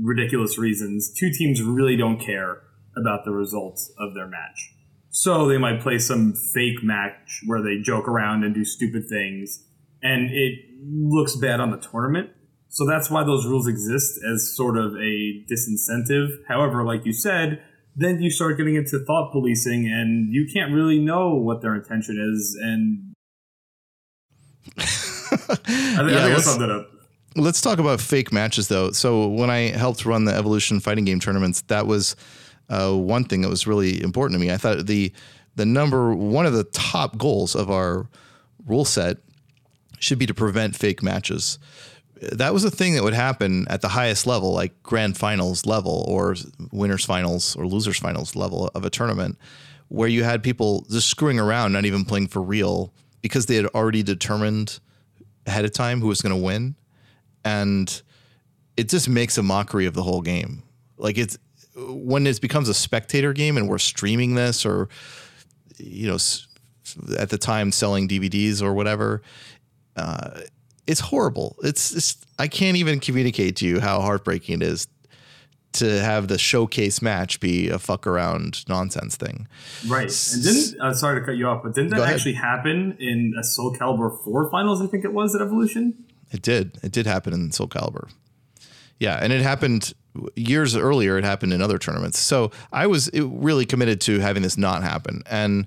[0.00, 2.62] ridiculous reasons, two teams really don't care
[2.96, 4.74] about the results of their match.
[5.10, 9.64] So they might play some fake match where they joke around and do stupid things,
[10.02, 12.30] and it looks bad on the tournament.
[12.68, 16.28] So that's why those rules exist as sort of a disincentive.
[16.46, 17.62] However, like you said,
[17.98, 22.16] then you start getting into thought policing and you can't really know what their intention
[22.18, 23.14] is and
[24.76, 26.90] I think, yeah, I, think I summed it up.
[27.36, 28.92] Let's talk about fake matches though.
[28.92, 32.16] So when I helped run the Evolution fighting game tournaments, that was
[32.68, 34.52] uh, one thing that was really important to me.
[34.52, 35.12] I thought the
[35.56, 38.08] the number one of the top goals of our
[38.66, 39.18] rule set
[39.98, 41.58] should be to prevent fake matches
[42.20, 46.04] that was a thing that would happen at the highest level, like grand finals level
[46.08, 46.34] or
[46.72, 49.38] winners finals or losers finals level of a tournament,
[49.88, 53.66] where you had people just screwing around, not even playing for real because they had
[53.66, 54.80] already determined
[55.46, 56.76] ahead of time who was going to win.
[57.44, 58.02] And
[58.76, 60.62] it just makes a mockery of the whole game.
[60.96, 61.38] Like it's
[61.76, 64.88] when it becomes a spectator game and we're streaming this or,
[65.78, 66.18] you know,
[67.18, 69.22] at the time selling DVDs or whatever.
[69.96, 70.40] Uh,
[70.88, 71.56] it's horrible.
[71.62, 74.88] It's just I can't even communicate to you how heartbreaking it is
[75.74, 79.46] to have the showcase match be a fuck around nonsense thing.
[79.86, 80.10] Right.
[80.34, 83.44] And didn't uh, sorry to cut you off, but didn't that actually happen in a
[83.44, 86.06] Soul Calibur 4 finals, I think it was at Evolution?
[86.32, 86.78] It did.
[86.82, 88.10] It did happen in Soul Calibur.
[88.98, 89.92] Yeah, and it happened
[90.34, 92.18] years earlier it happened in other tournaments.
[92.18, 95.22] So I was really committed to having this not happen.
[95.26, 95.66] And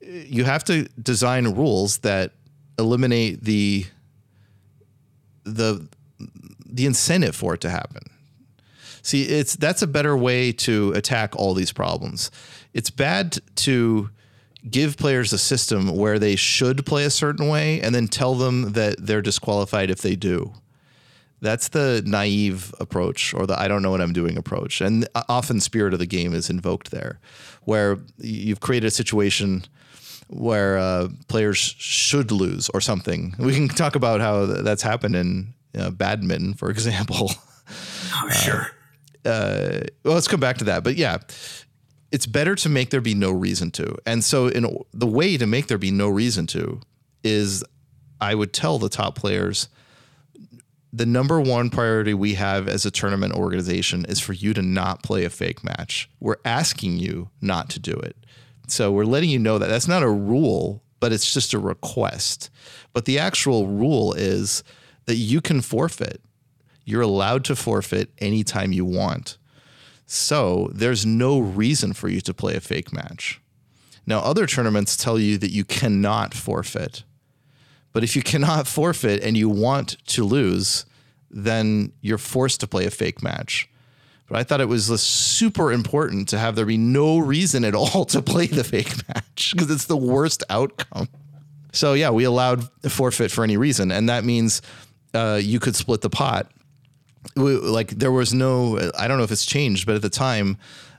[0.00, 2.32] you have to design rules that
[2.78, 3.86] eliminate the
[5.54, 5.88] the
[6.66, 8.02] the incentive for it to happen.
[9.02, 12.30] See, it's that's a better way to attack all these problems.
[12.74, 14.10] It's bad to
[14.68, 18.72] give players a system where they should play a certain way and then tell them
[18.72, 20.52] that they're disqualified if they do.
[21.40, 24.80] That's the naive approach or the I don't know what I'm doing approach.
[24.80, 27.20] And uh, often spirit of the game is invoked there
[27.62, 29.64] where you've created a situation
[30.28, 33.34] where uh, players let's lose or something.
[33.38, 37.30] We can talk about how that's happened in uh, badminton, for example.
[38.14, 38.70] Oh, sure.
[39.24, 40.84] Uh, uh, well, let's come back to that.
[40.84, 41.18] But yeah,
[42.10, 43.96] it's better to make there be no reason to.
[44.06, 46.80] And so, in the way to make there be no reason to
[47.22, 47.64] is,
[48.20, 49.68] I would tell the top players,
[50.92, 55.02] the number one priority we have as a tournament organization is for you to not
[55.02, 56.08] play a fake match.
[56.20, 58.16] We're asking you not to do it.
[58.70, 62.50] So we're letting you know that that's not a rule, but it's just a request.
[62.92, 64.62] But the actual rule is
[65.06, 66.20] that you can forfeit.
[66.84, 69.38] You're allowed to forfeit anytime you want.
[70.06, 73.40] So there's no reason for you to play a fake match.
[74.06, 77.04] Now, other tournaments tell you that you cannot forfeit.
[77.92, 80.86] But if you cannot forfeit and you want to lose,
[81.30, 83.68] then you're forced to play a fake match.
[84.28, 88.04] But I thought it was super important to have there be no reason at all
[88.06, 91.08] to play the fake match because it's the worst outcome.
[91.72, 94.62] So yeah, we allowed forfeit for any reason, and that means
[95.14, 96.50] uh, you could split the pot.
[97.36, 100.56] We, like there was no, I don't know if it's changed, but at the time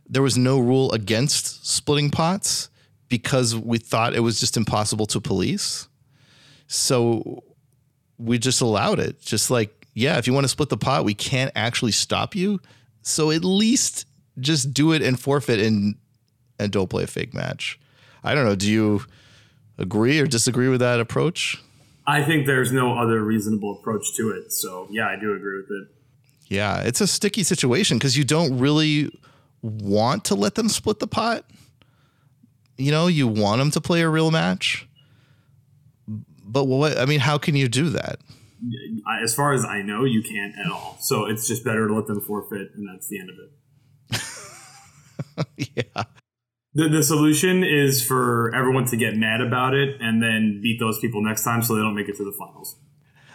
[0.08, 2.70] there was no rule against splitting pots
[3.10, 5.88] because we thought it was just impossible to police.
[6.68, 7.44] So
[8.18, 9.22] we just allowed it.
[9.22, 12.60] Just like, yeah, if you want to split the pot, we can't actually stop you.
[13.02, 14.06] So at least
[14.40, 15.96] just do it and forfeit and
[16.60, 17.80] and don't play a fake match.
[18.24, 18.56] I don't know.
[18.56, 19.02] Do you
[19.78, 21.62] agree or disagree with that approach?
[22.06, 24.52] I think there's no other reasonable approach to it.
[24.52, 25.88] So yeah, I do agree with it.
[26.48, 29.12] Yeah, it's a sticky situation because you don't really
[29.62, 31.46] want to let them split the pot.
[32.78, 34.88] You know, you want them to play a real match
[36.50, 36.98] but what?
[36.98, 38.20] I mean, how can you do that?
[39.22, 40.98] As far as I know, you can't at all.
[41.02, 43.52] So it's just better to let them forfeit, and that's the end of it.
[45.76, 46.04] yeah.
[46.74, 51.00] The, the solution is for everyone to get mad about it and then beat those
[51.00, 52.76] people next time so they don't make it to the finals.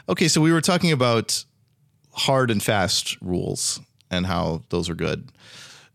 [0.09, 1.45] Okay, so we were talking about
[2.12, 5.31] hard and fast rules and how those are good.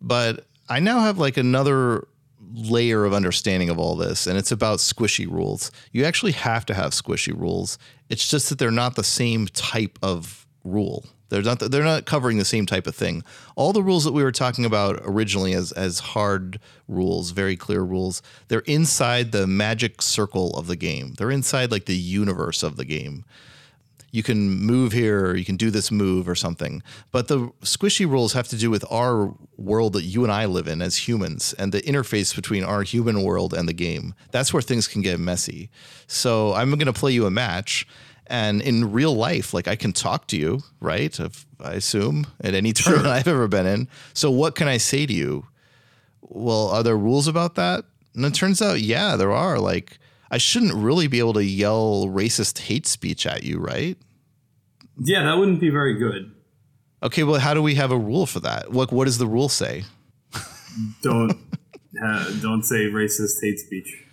[0.02, 2.08] But I now have like another
[2.54, 5.72] layer of understanding of all this, and it's about squishy rules.
[5.92, 7.78] You actually have to have squishy rules.
[8.10, 11.06] It's just that they're not the same type of rule.
[11.30, 13.24] They're not they're not covering the same type of thing.
[13.56, 17.82] All the rules that we were talking about originally as as hard rules, very clear
[17.82, 21.14] rules, they're inside the magic circle of the game.
[21.18, 23.26] They're inside like the universe of the game
[24.12, 26.82] you can move here or you can do this move or something.
[27.12, 30.68] But the squishy rules have to do with our world that you and I live
[30.68, 34.14] in as humans and the interface between our human world and the game.
[34.32, 35.70] That's where things can get messy.
[36.08, 37.88] So I'm going to play you a match.
[38.28, 41.20] And in real life, like I can talk to you, right?
[41.20, 43.14] If, I assume at any tournament sure.
[43.14, 43.88] I've ever been in.
[44.14, 45.48] So what can I say to you?
[46.22, 47.86] Well, are there rules about that?
[48.16, 49.60] And it turns out, yeah, there are.
[49.60, 49.98] Like,
[50.32, 53.98] I shouldn't really be able to yell racist hate speech at you, right?
[54.98, 56.32] Yeah, that wouldn't be very good.
[57.02, 58.72] Okay, well, how do we have a rule for that?
[58.72, 59.86] What what does the rule say?
[61.02, 61.32] don't
[62.04, 64.06] uh, don't say racist hate speech.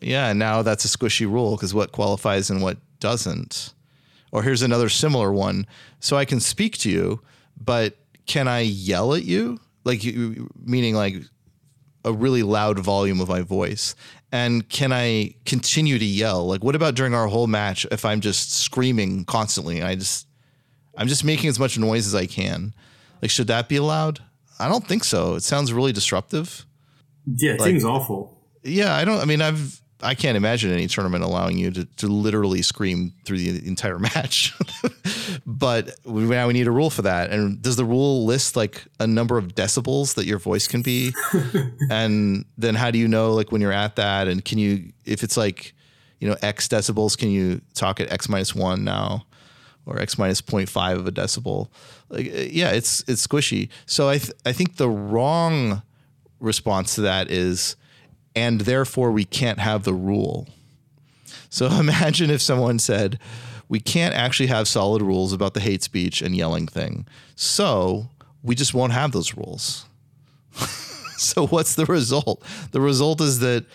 [0.00, 3.74] Yeah, now that's a squishy rule because what qualifies and what doesn't.
[4.30, 5.66] Or here's another similar one.
[6.00, 7.20] So I can speak to you,
[7.60, 7.96] but
[8.26, 9.58] can I yell at you?
[9.84, 10.04] Like
[10.64, 11.22] meaning like
[12.04, 13.94] a really loud volume of my voice
[14.30, 16.46] and can I continue to yell?
[16.46, 19.82] Like, what about during our whole match if I'm just screaming constantly?
[19.82, 20.26] I just,
[20.96, 22.74] I'm just making as much noise as I can.
[23.22, 24.20] Like, should that be allowed?
[24.58, 25.34] I don't think so.
[25.34, 26.66] It sounds really disruptive.
[27.26, 28.38] Yeah, it like, seems awful.
[28.62, 29.20] Yeah, I don't.
[29.20, 33.38] I mean, I've I can't imagine any tournament allowing you to, to literally scream through
[33.38, 34.54] the entire match.
[35.46, 37.30] but we, now we need a rule for that.
[37.30, 41.12] And does the rule list like a number of decibels that your voice can be?
[41.90, 44.28] and then how do you know like when you're at that?
[44.28, 45.74] And can you, if it's like,
[46.20, 49.26] you know, X decibels, can you talk at X minus one now?
[49.86, 51.70] Or X minus 0.5 of a decibel.
[52.10, 53.70] Like, uh, yeah, it's it's squishy.
[53.86, 55.82] So I th- I think the wrong
[56.40, 57.74] response to that is
[58.38, 60.48] and therefore we can't have the rule.
[61.50, 63.18] So imagine if someone said,
[63.68, 67.06] we can't actually have solid rules about the hate speech and yelling thing.
[67.34, 68.08] So
[68.42, 69.84] we just won't have those rules.
[71.16, 72.42] so what's the result?
[72.70, 73.66] The result is that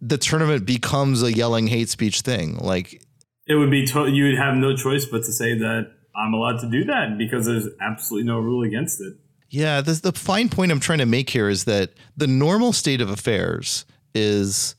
[0.00, 2.56] the tournament becomes a yelling hate speech thing.
[2.58, 3.02] Like
[3.46, 6.60] it would be to- you would have no choice but to say that I'm allowed
[6.60, 9.14] to do that because there's absolutely no rule against it.
[9.54, 13.00] Yeah, this, the fine point I'm trying to make here is that the normal state
[13.00, 13.84] of affairs
[14.14, 14.74] is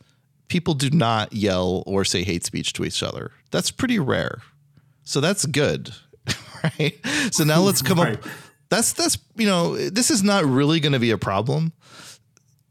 [0.48, 3.32] people do not yell or say hate speech to each other.
[3.52, 4.42] That's pretty rare.
[5.04, 5.94] So that's good,
[6.64, 7.00] right?
[7.32, 8.18] So now let's come right.
[8.18, 8.26] up
[8.70, 11.74] that's that's you know, this is not really going to be a problem.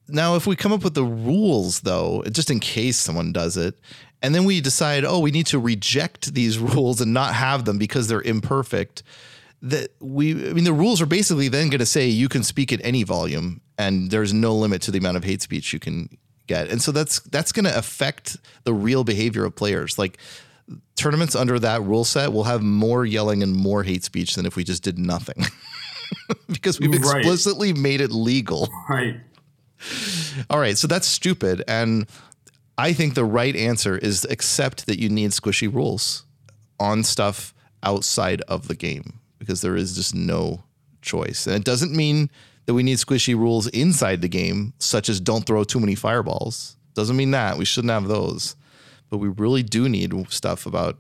[0.06, 3.78] Now, if we come up with the rules though, just in case someone does it,
[4.22, 7.78] and then we decide, "Oh, we need to reject these rules and not have them
[7.78, 9.02] because they're imperfect."
[9.64, 12.72] That we I mean the rules are basically then going to say you can speak
[12.72, 16.16] at any volume and there's no limit to the amount of hate speech you can
[16.46, 16.68] get.
[16.68, 19.98] And so that's that's going to affect the real behavior of players.
[19.98, 20.18] Like
[20.96, 24.54] tournaments under that rule set will have more yelling and more hate speech than if
[24.54, 25.42] we just did nothing.
[26.48, 27.18] because we've Right.
[27.18, 28.68] explicitly made it legal.
[28.88, 29.20] Right.
[30.50, 31.62] All right, so that's stupid.
[31.68, 32.06] And
[32.78, 36.24] I think the right answer is accept that you need squishy rules
[36.80, 40.64] on stuff outside of the game because there is just no
[41.02, 41.46] choice.
[41.46, 42.30] And it doesn't mean
[42.66, 46.76] that we need squishy rules inside the game, such as don't throw too many fireballs.
[46.94, 47.58] Doesn't mean that.
[47.58, 48.56] We shouldn't have those.
[49.10, 50.98] But we really do need stuff about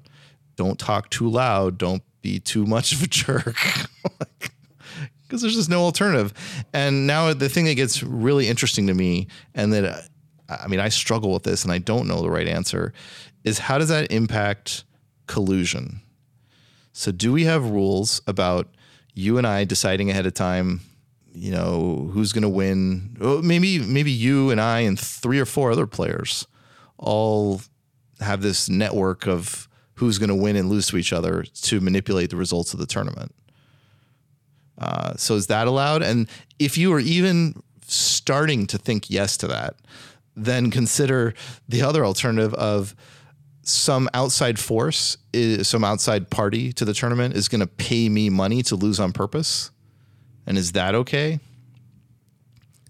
[0.56, 3.56] don't talk too loud, don't be too much of a jerk.
[5.22, 6.32] because there's just no alternative.
[6.72, 10.00] And now the thing that gets really interesting to me, and that uh,
[10.48, 12.92] I mean, I struggle with this, and I don't know the right answer,
[13.42, 14.84] is how does that impact
[15.26, 16.02] collusion?
[16.96, 18.68] So, do we have rules about
[19.14, 20.80] you and I deciding ahead of time?
[21.34, 23.16] You know who's going to win?
[23.20, 26.46] Oh, maybe maybe you and I and three or four other players
[26.96, 27.60] all
[28.20, 32.30] have this network of who's going to win and lose to each other to manipulate
[32.30, 33.34] the results of the tournament.
[34.78, 36.02] Uh, so is that allowed?
[36.04, 36.28] And
[36.60, 39.74] if you are even starting to think yes to that,
[40.36, 41.34] then consider
[41.68, 42.94] the other alternative of
[43.68, 48.30] some outside force, is, some outside party to the tournament is going to pay me
[48.30, 49.70] money to lose on purpose.
[50.46, 51.40] And is that okay?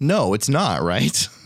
[0.01, 1.29] No, it's not, right?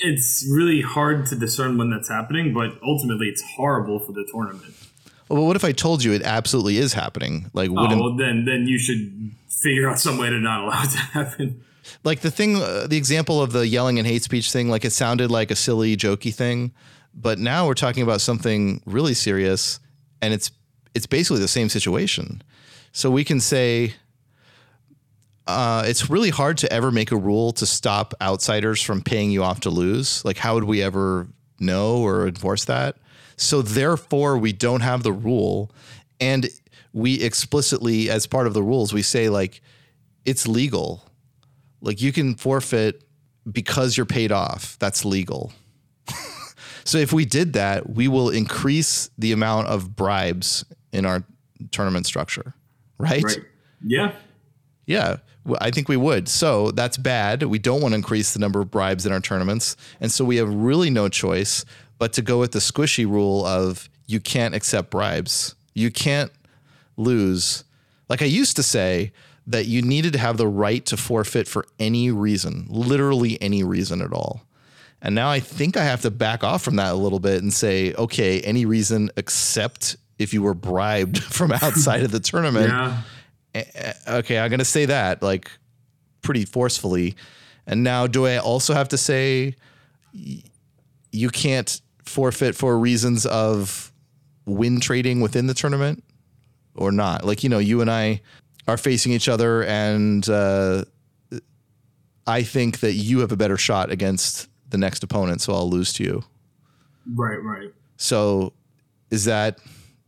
[0.00, 4.72] It's really hard to discern when that's happening, but ultimately it's horrible for the tournament.
[5.28, 7.50] well, what if I told you it absolutely is happening?
[7.52, 10.90] Like, Oh, well, then then you should figure out some way to not allow it
[10.90, 11.64] to happen.
[12.04, 14.92] like the thing uh, the example of the yelling and hate speech thing like it
[14.92, 16.70] sounded like a silly jokey thing
[17.20, 19.80] but now we're talking about something really serious
[20.22, 20.50] and it's
[20.94, 22.42] it's basically the same situation.
[22.92, 23.94] So we can say
[25.46, 29.42] uh, it's really hard to ever make a rule to stop outsiders from paying you
[29.42, 30.24] off to lose.
[30.24, 31.28] Like how would we ever
[31.60, 32.96] know or enforce that?
[33.36, 35.70] So therefore we don't have the rule.
[36.20, 36.48] And
[36.92, 39.60] we explicitly as part of the rules we say like
[40.24, 41.02] it's legal.
[41.80, 43.04] Like you can forfeit
[43.50, 44.76] because you're paid off.
[44.78, 45.52] That's legal.
[46.88, 51.22] So if we did that, we will increase the amount of bribes in our
[51.70, 52.54] tournament structure,
[52.96, 53.22] right?
[53.22, 53.40] Right.
[53.84, 54.12] Yeah.
[54.86, 55.16] Yeah,
[55.60, 56.30] I think we would.
[56.30, 57.42] So that's bad.
[57.42, 59.76] We don't want to increase the number of bribes in our tournaments.
[60.00, 61.66] And so we have really no choice
[61.98, 65.56] but to go with the squishy rule of you can't accept bribes.
[65.74, 66.32] You can't
[66.96, 67.64] lose.
[68.08, 69.12] Like I used to say
[69.46, 74.00] that you needed to have the right to forfeit for any reason, literally any reason
[74.00, 74.47] at all.
[75.00, 77.52] And now I think I have to back off from that a little bit and
[77.52, 82.68] say, okay, any reason except if you were bribed from outside of the tournament
[83.54, 83.94] Yeah.
[84.08, 85.50] okay, I'm going to say that like
[86.22, 87.16] pretty forcefully.
[87.66, 89.54] And now, do I also have to say
[90.12, 93.92] you can't forfeit for reasons of
[94.46, 96.02] win trading within the tournament
[96.74, 97.24] or not?
[97.24, 98.22] Like, you know, you and I
[98.66, 100.84] are facing each other, and uh,
[102.26, 105.92] I think that you have a better shot against the next opponent, so I'll lose
[105.94, 106.24] to you.
[107.14, 107.42] Right.
[107.42, 107.72] Right.
[107.96, 108.52] So,
[109.10, 109.58] is that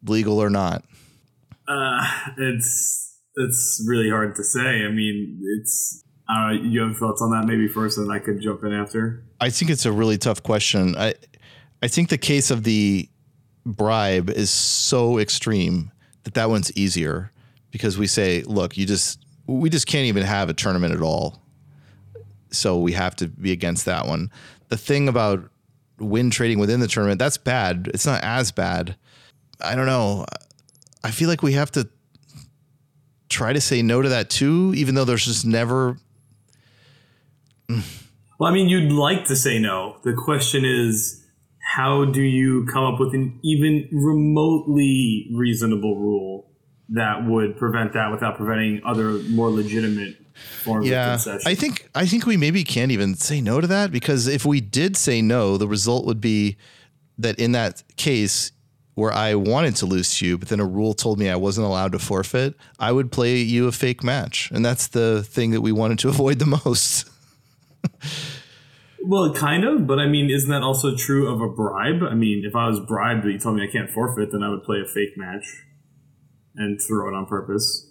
[0.04, 0.84] legal or not?
[1.66, 2.06] Uh,
[2.38, 4.84] it's it's really hard to say.
[4.84, 6.04] I mean, it's.
[6.28, 6.52] I.
[6.52, 7.46] You have thoughts on that?
[7.46, 9.24] Maybe first, and I could jump in after.
[9.40, 10.96] I think it's a really tough question.
[10.96, 11.14] I
[11.82, 13.08] I think the case of the
[13.64, 15.92] bribe is so extreme
[16.24, 17.32] that that one's easier
[17.70, 21.39] because we say, look, you just we just can't even have a tournament at all.
[22.52, 24.30] So we have to be against that one.
[24.68, 25.48] The thing about
[25.98, 27.90] win trading within the tournament, that's bad.
[27.92, 28.96] It's not as bad.
[29.60, 30.24] I don't know.
[31.04, 31.88] I feel like we have to
[33.28, 35.98] try to say no to that too, even though there's just never
[38.38, 39.98] Well, I mean, you'd like to say no.
[40.02, 41.24] The question is,
[41.74, 46.50] how do you come up with an even remotely reasonable rule
[46.88, 50.16] that would prevent that without preventing other more legitimate
[50.82, 51.40] yeah concession?
[51.46, 54.60] i think i think we maybe can't even say no to that because if we
[54.60, 56.56] did say no the result would be
[57.18, 58.52] that in that case
[58.94, 61.66] where i wanted to lose to you but then a rule told me i wasn't
[61.66, 65.60] allowed to forfeit i would play you a fake match and that's the thing that
[65.60, 67.08] we wanted to avoid the most
[69.02, 72.02] well, kind of, but I mean, isn't that also true of a bribe?
[72.02, 74.50] I mean, if I was bribed but you told me I can't forfeit, then I
[74.50, 75.64] would play a fake match
[76.54, 77.89] and throw it on purpose.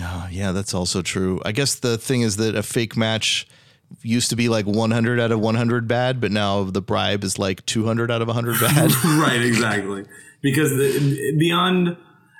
[0.00, 3.46] Oh, yeah that's also true i guess the thing is that a fake match
[4.00, 7.64] used to be like 100 out of 100 bad but now the bribe is like
[7.66, 10.04] 200 out of 100 bad right, exactly.
[10.42, 11.96] Because the, beyond,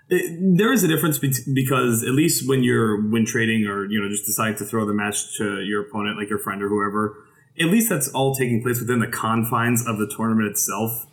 [0.09, 4.00] it, there is a difference bet- because at least when you're win trading or you
[4.00, 7.16] know just decide to throw the match to your opponent, like your friend or whoever,
[7.61, 11.07] at least that's all taking place within the confines of the tournament itself.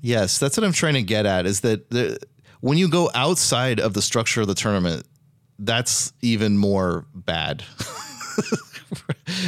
[0.00, 1.46] Yes, that's what I'm trying to get at.
[1.46, 2.18] Is that the,
[2.60, 5.06] when you go outside of the structure of the tournament,
[5.58, 7.64] that's even more bad.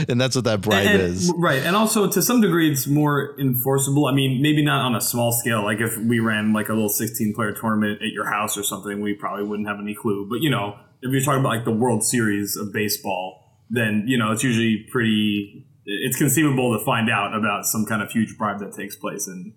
[0.09, 1.33] and that's what that bribe And- is.
[1.37, 1.63] Right.
[1.63, 4.07] And also, to some degree, it's more enforceable.
[4.07, 5.63] I mean, maybe not on a small scale.
[5.63, 9.01] Like if we ran like a little 16 player tournament at your house or something,
[9.01, 10.27] we probably wouldn't have any clue.
[10.29, 14.19] But, you know, if you're talking about like the World Series of baseball, then, you
[14.19, 18.61] know, it's usually pretty, it's conceivable to find out about some kind of huge bribe
[18.61, 19.53] that takes place and,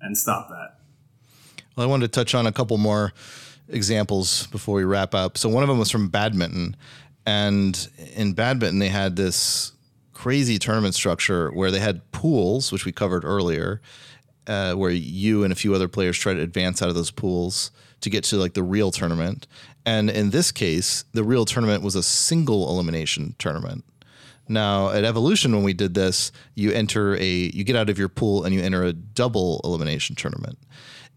[0.00, 0.78] and stop that.
[1.76, 3.12] Well, I wanted to touch on a couple more
[3.68, 5.38] examples before we wrap up.
[5.38, 6.76] So one of them was from badminton,
[7.26, 9.72] and in badminton they had this
[10.12, 13.80] crazy tournament structure where they had pools, which we covered earlier,
[14.46, 17.70] uh, where you and a few other players try to advance out of those pools
[18.00, 19.46] to get to like the real tournament.
[19.86, 23.84] And in this case, the real tournament was a single elimination tournament.
[24.48, 28.08] Now at Evolution, when we did this, you enter a you get out of your
[28.08, 30.58] pool and you enter a double elimination tournament.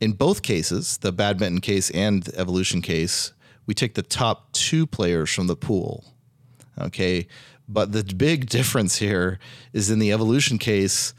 [0.01, 3.33] In both cases, the badminton case and Evolution case,
[3.67, 6.03] we take the top two players from the pool.
[6.79, 7.27] Okay,
[7.69, 9.37] but the big difference here
[9.73, 11.13] is in the Evolution case,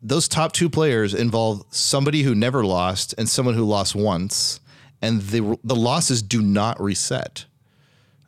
[0.00, 4.60] those top two players involve somebody who never lost and someone who lost once,
[5.02, 7.46] and the the losses do not reset.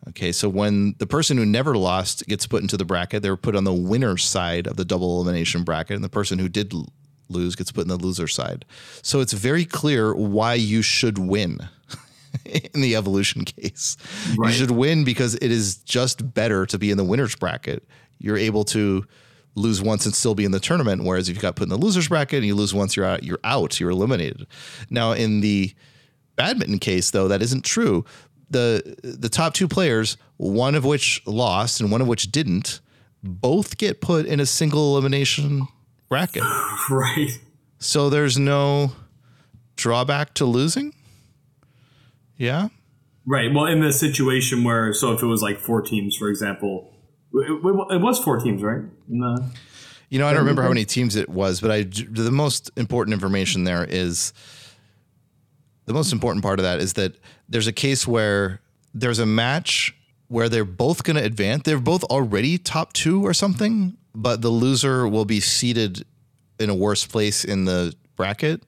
[0.09, 3.55] Okay, so when the person who never lost gets put into the bracket, they're put
[3.55, 6.72] on the winner's side of the double elimination bracket, and the person who did
[7.28, 8.64] lose gets put in the loser side.
[9.02, 11.60] So it's very clear why you should win
[12.44, 13.96] in the evolution case.
[14.36, 14.48] Right.
[14.48, 17.86] You should win because it is just better to be in the winner's bracket.
[18.18, 19.04] You're able to
[19.54, 21.04] lose once and still be in the tournament.
[21.04, 23.22] Whereas if you got put in the loser's bracket and you lose once, you're out.
[23.22, 23.80] You're out.
[23.80, 24.46] You're eliminated.
[24.90, 25.74] Now in the
[26.36, 28.04] badminton case, though, that isn't true.
[28.50, 32.80] the The top two players, one of which lost and one of which didn't,
[33.22, 35.66] both get put in a single elimination
[36.09, 36.42] bracket.
[36.90, 37.30] Right.
[37.78, 38.92] So there's no
[39.76, 40.94] drawback to losing.
[42.36, 42.68] Yeah.
[43.26, 43.52] Right.
[43.52, 46.92] Well, in the situation where, so if it was like four teams, for example,
[47.34, 48.82] it, it- was four teams, right?
[49.09, 49.50] The-
[50.11, 53.12] You know, I don't remember how many teams it was, but I the most important
[53.14, 54.32] information there is
[55.86, 57.16] the most important part of that is that
[57.48, 58.61] there's a case where
[58.94, 59.94] there's a match
[60.28, 61.62] where they're both going to advance.
[61.64, 66.04] They're both already top 2 or something, but the loser will be seated
[66.58, 68.62] in a worse place in the bracket.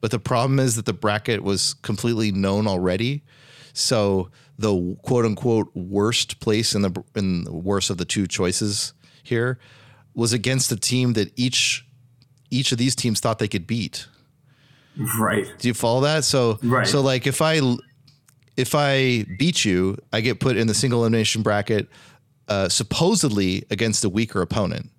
[0.00, 3.24] But the problem is that the bracket was completely known already.
[3.72, 8.94] So the quote unquote worst place in the in the worst of the two choices
[9.24, 9.58] here
[10.14, 11.84] was against a team that each
[12.50, 14.06] each of these teams thought they could beat.
[15.20, 15.46] right.
[15.58, 16.24] Do you follow that?
[16.24, 16.86] So Right.
[16.86, 17.60] so like if I
[18.56, 21.88] if I beat you, I get put in the single elimination bracket
[22.48, 24.90] uh, supposedly against a weaker opponent.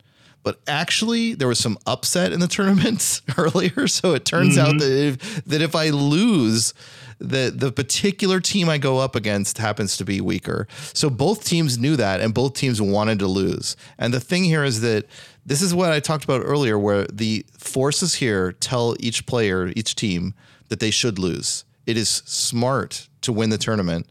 [0.43, 4.91] But actually, there was some upset in the tournament earlier, so it turns out that
[4.91, 6.73] if, that if I lose,
[7.19, 10.67] the the particular team I go up against happens to be weaker.
[10.93, 13.75] So both teams knew that, and both teams wanted to lose.
[13.97, 15.07] And the thing here is that
[15.45, 19.95] this is what I talked about earlier, where the forces here tell each player, each
[19.95, 20.33] team,
[20.69, 21.65] that they should lose.
[21.85, 24.07] It is smart to win the tournament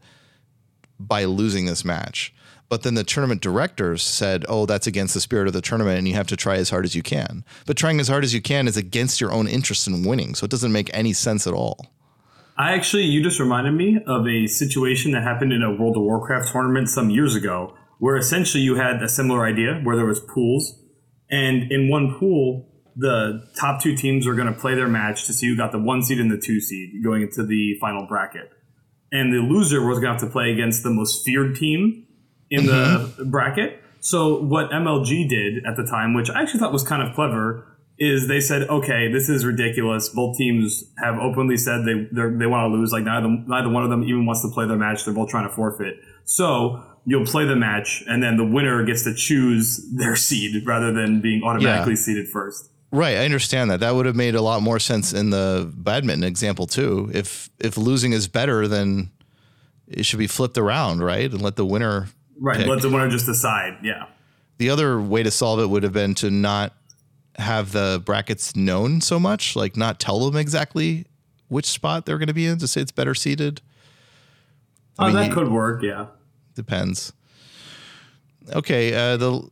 [0.99, 2.34] by losing this match.
[2.69, 6.09] But then the tournament directors said, oh, that's against the spirit of the tournament and
[6.09, 7.45] you have to try as hard as you can.
[7.64, 10.35] But trying as hard as you can is against your own interest in winning.
[10.35, 11.87] So it doesn't make any sense at all.
[12.59, 16.03] I actually, you just reminded me of a situation that happened in a World of
[16.03, 20.21] Warcraft tournament some years ago, where essentially you had a similar idea where there was
[20.21, 20.83] pools,
[21.31, 25.35] and in one pool, the top two teams are going to play their match to
[25.35, 28.51] see who got the one seed and the two seed going into the final bracket,
[29.12, 32.06] and the loser was going to have to play against the most feared team
[32.51, 33.31] in the mm-hmm.
[33.31, 33.83] bracket.
[34.01, 37.67] So what MLG did at the time, which I actually thought was kind of clever,
[37.99, 40.09] is they said, okay, this is ridiculous.
[40.09, 42.93] Both teams have openly said they they want to lose.
[42.93, 45.05] Like neither neither one of them even wants to play their match.
[45.05, 45.97] They're both trying to forfeit.
[46.25, 50.93] So you'll play the match, and then the winner gets to choose their seed rather
[50.93, 51.99] than being automatically Yeah.
[51.99, 52.71] seeded first.
[52.93, 53.81] Right, I understand that.
[53.81, 57.11] That would have made a lot more sense in the badminton example too.
[57.13, 59.11] If if losing is better, then
[59.89, 61.31] it should be flipped around, right?
[61.31, 62.59] And let the winner Right.
[62.59, 62.66] pick.
[62.66, 63.78] Let the winner just decide.
[63.82, 64.07] Yeah.
[64.59, 66.72] The other way to solve it would have been to not
[67.37, 71.07] have the brackets known so much, like not tell them exactly
[71.49, 73.61] which spot they're going to be in to say it's better seated.
[74.99, 75.82] Oh, mean, that you- could work.
[75.82, 76.07] Yeah.
[76.55, 77.12] Depends.
[78.55, 79.49] Okay, uh, the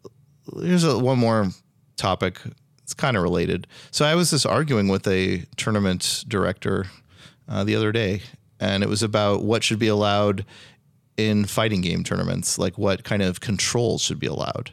[0.62, 1.48] here's a, one more
[1.96, 2.40] topic.
[2.82, 3.66] It's kind of related.
[3.90, 6.86] So I was just arguing with a tournament director
[7.48, 8.22] uh, the other day,
[8.60, 10.44] and it was about what should be allowed
[11.16, 14.72] in fighting game tournaments, like what kind of controls should be allowed.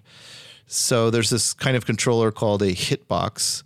[0.67, 3.63] So there's this kind of controller called a hitbox,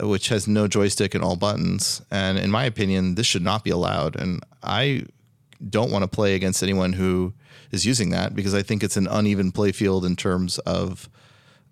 [0.00, 2.02] which has no joystick and all buttons.
[2.10, 4.16] And in my opinion, this should not be allowed.
[4.16, 5.04] And I
[5.68, 7.34] don't want to play against anyone who
[7.70, 11.08] is using that because I think it's an uneven play field in terms of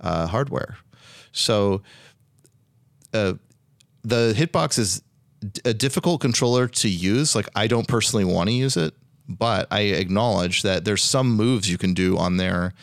[0.00, 0.76] uh, hardware.
[1.32, 1.82] So
[3.14, 3.34] uh,
[4.04, 5.02] the hitbox is
[5.64, 7.34] a difficult controller to use.
[7.34, 8.94] Like I don't personally want to use it,
[9.28, 12.74] but I acknowledge that there's some moves you can do on there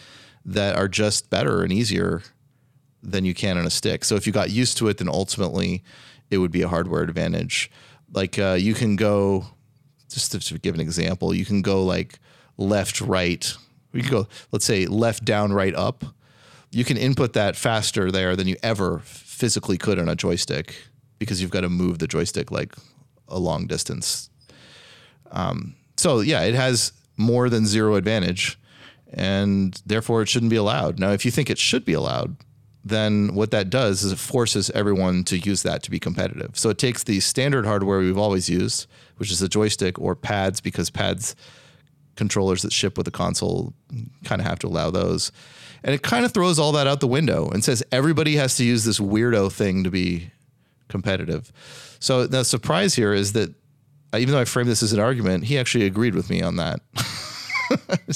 [0.46, 2.22] that are just better and easier
[3.02, 4.04] than you can on a stick.
[4.06, 5.84] So if you got used to it, then ultimately
[6.30, 7.72] it would be a hardware advantage.
[8.12, 9.46] Like uh, you can go,
[10.10, 12.20] just to, to give an example, you can go like
[12.58, 13.54] left, right.
[13.91, 16.04] You can go, let's say left, down, right, up.
[16.72, 20.76] You can input that faster there than you ever physically could on a joystick
[21.20, 22.76] because you've got to move the joystick like
[23.28, 24.30] a long distance.
[25.32, 28.60] Um, so yeah, it has more than zero advantage,
[29.14, 30.99] and therefore it shouldn't be allowed.
[30.99, 32.36] Now, if you think it should be allowed,
[32.84, 36.60] then what that does is it forces everyone to use that to be competitive.
[36.60, 38.86] So it takes the standard hardware we've always used,
[39.16, 41.38] which is a joystick or pads, because pads
[42.18, 43.74] controllers that ship with the console
[44.26, 45.32] kind of have to allow those.
[45.86, 48.66] And it kind of throws all that out the window and says everybody has to
[48.66, 50.32] use this weirdo thing to be
[50.89, 51.54] competitive.
[51.99, 53.56] So the surprise here is that
[54.16, 56.82] even though I framed this as an argument, he actually agreed with me on that.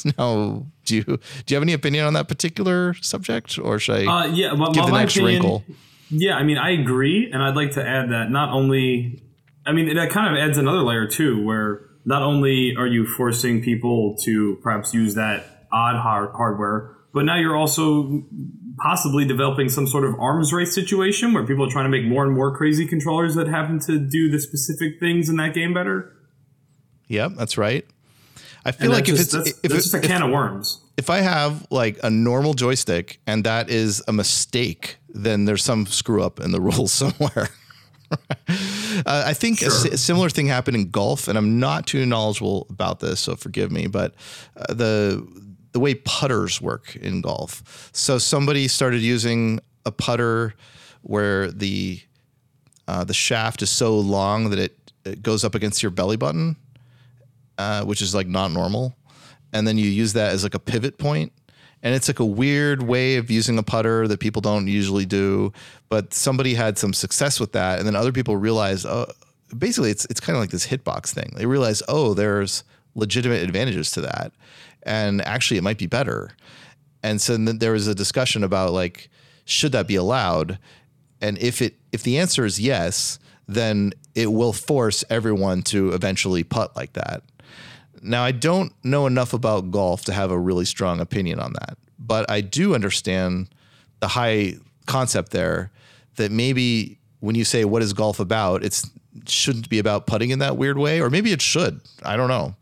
[0.17, 4.23] now, do you do you have any opinion on that particular subject, or should I
[4.23, 5.63] uh, yeah, well, give the next opinion- wrinkle?
[6.09, 9.21] Yeah, I mean, I agree, and I'd like to add that not only,
[9.65, 13.61] I mean, that kind of adds another layer too, where not only are you forcing
[13.61, 18.23] people to perhaps use that odd hard- hardware, but now you're also
[18.79, 22.23] possibly developing some sort of arms race situation where people are trying to make more
[22.25, 26.13] and more crazy controllers that happen to do the specific things in that game better.
[27.07, 27.85] Yep, that's right.
[28.65, 30.31] I feel like if just, it's that's, if, that's it- just a if- can of
[30.31, 30.81] worms.
[30.97, 35.85] if I have like a normal joystick and that is a mistake, then there's some
[35.85, 37.49] screw up in the rules somewhere.
[38.11, 38.13] uh,
[39.05, 42.99] I think a, si- similar thing happened in golf, and I'm not too knowledgeable about
[42.99, 43.87] this, so forgive me.
[43.87, 44.13] But
[44.55, 45.27] uh, the
[45.77, 50.55] the way putters work in golf, so somebody started using a putter
[51.03, 52.01] where the
[52.87, 56.55] uh, the shaft is so long that it, it goes up against your belly button,
[57.59, 58.95] uh, which is like not normal.
[59.53, 61.31] And then you use that as like a pivot point.
[61.83, 65.53] And it's like a weird way of using a putter that people don't usually do.
[65.89, 67.77] But somebody had some success with that.
[67.77, 69.05] And then other people realized, oh,
[69.55, 71.33] basically, it's, it's kind of like this hitbox thing.
[71.35, 72.63] They realize, oh, there's
[72.95, 74.31] legitimate advantages to that.
[74.87, 76.31] And actually, it might be better.
[77.03, 79.09] And so then there was a discussion about like,
[79.45, 80.57] should that be allowed?
[81.21, 86.43] And if it if the answer is yes, then it will force everyone to eventually
[86.43, 87.23] putt like that.
[88.01, 91.77] Now, I don't know enough about golf to have a really strong opinion on that,
[91.97, 93.49] but I do understand
[93.99, 95.71] the high concept there
[96.15, 98.89] that maybe when you say what is golf about, it's
[99.25, 101.81] shouldn't be about putting in that weird way, or maybe it should.
[102.03, 102.55] I don't know.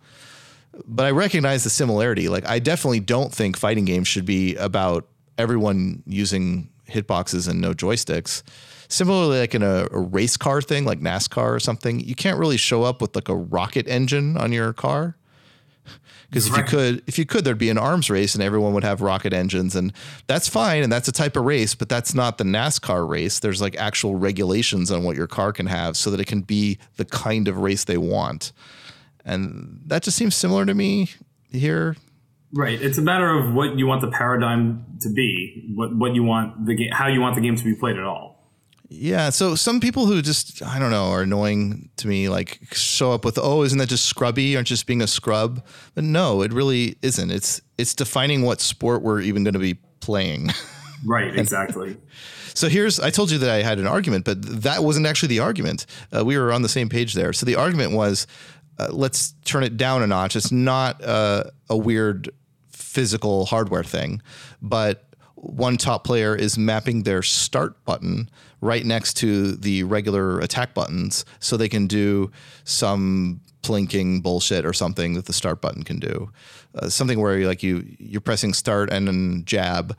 [0.85, 2.27] But I recognize the similarity.
[2.27, 5.07] Like I definitely don't think fighting games should be about
[5.37, 8.43] everyone using hitboxes and no joysticks.
[8.87, 12.57] Similarly, like in a, a race car thing, like NASCAR or something, you can't really
[12.57, 15.17] show up with like a rocket engine on your car.
[16.29, 18.83] Because if you could, if you could, there'd be an arms race and everyone would
[18.83, 19.93] have rocket engines, and
[20.27, 23.39] that's fine, and that's a type of race, but that's not the NASCAR race.
[23.39, 26.79] There's like actual regulations on what your car can have, so that it can be
[26.97, 28.51] the kind of race they want,
[29.25, 31.09] and that just seems similar to me
[31.51, 31.95] here.
[32.53, 32.81] Right.
[32.81, 36.65] It's a matter of what you want the paradigm to be, what what you want
[36.65, 38.35] the game, how you want the game to be played at all.
[38.87, 43.11] Yeah, so some people who just I don't know are annoying to me, like show
[43.11, 44.55] up with, "Oh, isn't that just scrubby?
[44.55, 45.65] Aren't just being a scrub?"
[45.95, 47.31] But no, it really isn't.
[47.31, 50.51] It's it's defining what sport we're even going to be playing.
[51.05, 51.37] Right.
[51.37, 51.97] Exactly.
[52.55, 55.39] So here's I told you that I had an argument, but that wasn't actually the
[55.39, 55.85] argument.
[56.15, 57.33] Uh, we were on the same page there.
[57.33, 58.25] So the argument was,
[58.77, 60.35] uh, let's turn it down a notch.
[60.35, 62.29] It's not uh, a weird
[62.69, 64.21] physical hardware thing,
[64.61, 65.03] but
[65.35, 68.29] one top player is mapping their start button
[68.61, 72.31] right next to the regular attack buttons, so they can do
[72.63, 76.31] some plinking bullshit or something that the start button can do.
[76.73, 79.95] Uh, something where you're like you you're pressing start and then jab,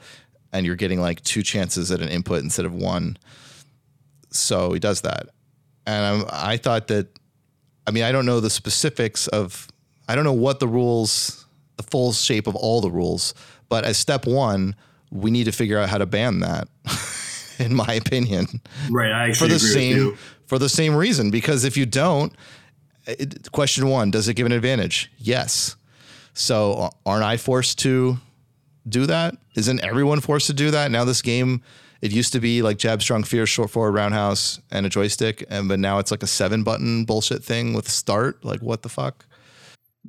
[0.53, 3.16] and you're getting like two chances at an input instead of one.
[4.31, 5.29] So he does that,
[5.87, 7.09] and um, I thought that.
[7.87, 9.68] I mean, I don't know the specifics of.
[10.09, 13.34] I don't know what the rules, the full shape of all the rules,
[13.68, 14.76] but as step one,
[15.11, 16.68] we need to figure out how to ban that.
[17.59, 18.47] in my opinion,
[18.91, 19.11] Right.
[19.11, 20.16] I for the agree with same you.
[20.47, 21.30] for the same reason.
[21.30, 22.32] Because if you don't,
[23.07, 25.11] it, question one: Does it give an advantage?
[25.18, 25.74] Yes.
[26.34, 28.18] So aren't I forced to
[28.89, 29.34] do that?
[29.55, 30.91] Isn't everyone forced to do that?
[30.91, 31.62] Now this game,
[32.01, 35.68] it used to be like jab, strong, fierce, short forward, roundhouse, and a joystick, and
[35.68, 38.44] but now it's like a seven button bullshit thing with start.
[38.44, 39.26] Like what the fuck?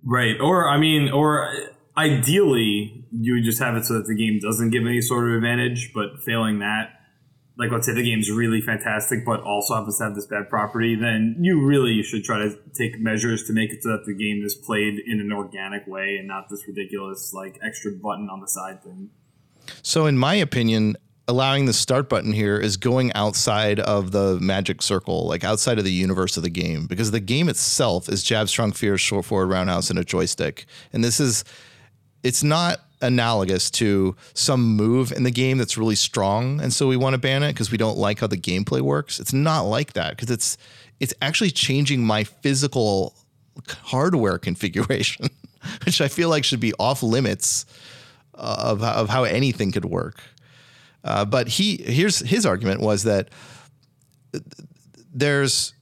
[0.03, 0.35] Right.
[0.39, 1.51] Or I mean, or
[1.97, 5.35] ideally, you would just have it so that the game doesn't give any sort of
[5.35, 5.91] advantage.
[5.93, 6.91] But failing that,
[7.57, 10.95] like let's say the game's really fantastic, but also happens to have this bad property,
[10.95, 14.43] then you really should try to take measures to make it so that the game
[14.45, 18.47] is played in an organic way and not this ridiculous like extra button on the
[18.47, 19.09] side thing.
[19.81, 20.95] So, in my opinion,
[21.27, 25.83] allowing the start button here is going outside of the magic circle, like outside of
[25.83, 29.47] the universe of the game, because the game itself is jab, strong, fierce, short forward,
[29.47, 30.65] roundhouse, and a joystick.
[30.93, 31.43] And this is,
[32.23, 36.97] it's not analogous to some move in the game that's really strong, and so we
[36.97, 39.19] want to ban it because we don't like how the gameplay works.
[39.19, 40.57] It's not like that because it's
[40.99, 43.13] it's actually changing my physical
[43.83, 45.27] hardware configuration,
[45.85, 47.65] which I feel like should be off limits
[48.33, 50.23] of of how anything could work.
[51.03, 53.29] Uh, but he here's his argument was that
[55.13, 55.73] there's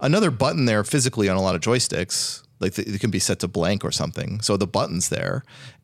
[0.00, 2.42] another button there physically on a lot of joysticks.
[2.58, 4.40] Like it can be set to blank or something.
[4.40, 5.42] So the button's there.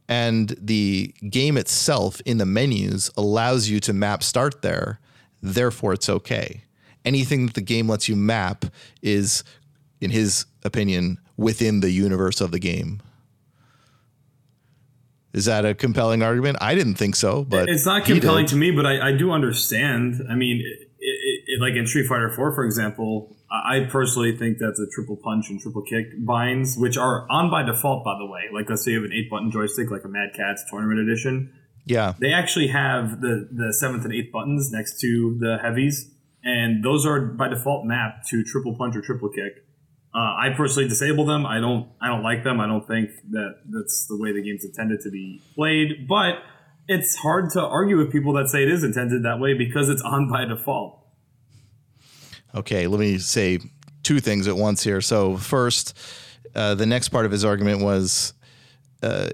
[0.09, 5.00] And the game itself in the menus allows you to map start there.
[5.42, 6.64] Therefore, it's okay.
[7.05, 8.64] Anything that the game lets you map
[9.00, 9.42] is,
[10.00, 13.00] in his opinion, within the universe of the game.
[15.33, 16.59] Is that a compelling argument?
[16.61, 18.70] I didn't think so, but it's not compelling to me.
[18.70, 20.20] But I, I do understand.
[20.30, 24.59] I mean, it, it, it, like in Street Fighter Four, for example, I personally think
[24.59, 28.26] that the triple punch and triple kick binds, which are on by default, by the
[28.26, 31.01] way, like let's say you have an eight button joystick, like a Mad Catz Tournament
[31.01, 31.53] Edition.
[31.87, 36.11] Yeah, they actually have the the seventh and eighth buttons next to the heavies,
[36.45, 39.62] and those are by default mapped to triple punch or triple kick.
[40.15, 41.47] Uh, I personally disable them.
[41.47, 41.89] I don't.
[42.01, 42.61] I don't like them.
[42.61, 46.07] I don't think that that's the way the game's intended to be played.
[46.07, 46.43] But
[46.87, 50.03] it's hard to argue with people that say it is intended that way because it's
[50.03, 50.99] on by default.
[52.55, 53.59] Okay, let me say
[54.03, 55.01] two things at once here.
[55.01, 55.99] So first,
[56.55, 58.35] uh, the next part of his argument was
[59.03, 59.31] uh,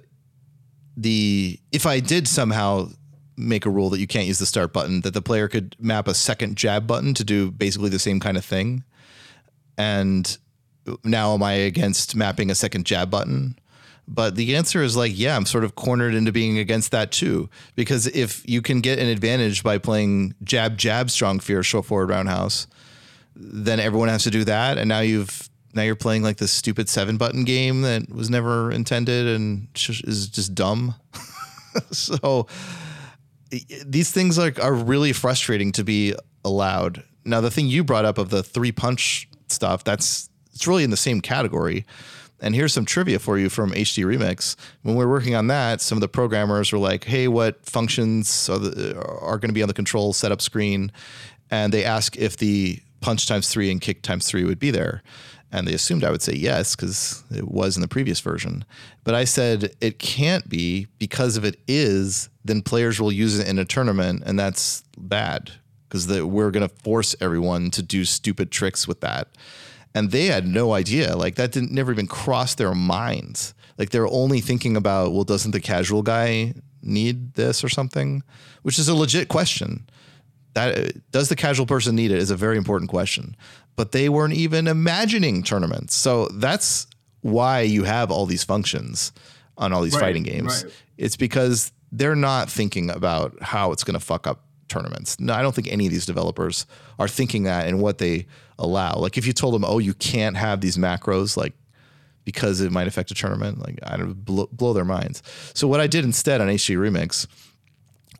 [0.97, 2.91] the if I did somehow
[3.37, 6.09] make a rule that you can't use the start button, that the player could map
[6.09, 8.85] a second jab button to do basically the same kind of thing,
[9.76, 10.39] and
[11.05, 13.59] now am I against mapping a second jab button?
[14.11, 17.51] But the answer is like, yeah, I'm sort of cornered into being against that too.
[17.76, 22.09] Because if you can get an advantage by playing jab, jab, strong fierce, short forward
[22.09, 22.66] roundhouse,
[23.36, 24.78] then everyone has to do that.
[24.78, 28.72] And now you've, now you're playing like this stupid seven button game that was never
[28.72, 30.95] intended and is just dumb.
[31.91, 32.47] so
[33.51, 36.14] these things like are really frustrating to be
[36.45, 37.05] allowed.
[37.24, 40.28] Now, the thing you brought up of the three punch stuff, that's,
[40.59, 41.86] it's really in the same category.
[42.40, 44.56] And here's some trivia for you from HD Remix.
[44.82, 48.48] When we are working on that, some of the programmers were like, "Hey, what functions
[48.48, 48.56] are,
[49.20, 50.90] are going to be on the control setup screen?"
[51.48, 55.04] And they ask if the punch times three and kick times three would be there.
[55.52, 58.64] And they assumed I would say yes because it was in the previous version.
[59.04, 63.46] But I said it can't be because if it is, then players will use it
[63.46, 65.52] in a tournament, and that's bad
[65.88, 69.28] because we're going to force everyone to do stupid tricks with that
[69.95, 71.16] and they had no idea.
[71.16, 73.55] Like that didn't never even cross their minds.
[73.78, 78.22] Like they're only thinking about, well, doesn't the casual guy need this or something?
[78.62, 79.89] Which is a legit question.
[80.55, 83.36] That does the casual person need it is a very important question.
[83.76, 85.95] But they weren't even imagining tournaments.
[85.95, 86.89] So that's
[87.20, 89.12] why you have all these functions
[89.57, 90.64] on all these right, fighting games.
[90.64, 90.72] Right.
[90.97, 95.18] It's because they're not thinking about how it's going to fuck up tournaments.
[95.18, 96.66] No, I don't think any of these developers
[96.98, 98.26] are thinking that and what they
[98.58, 98.94] allow.
[98.94, 101.54] Like if you told them, oh, you can't have these macros, like
[102.24, 105.22] because it might affect a tournament, like I don't blow, blow their minds.
[105.54, 107.26] So what I did instead on HD Remix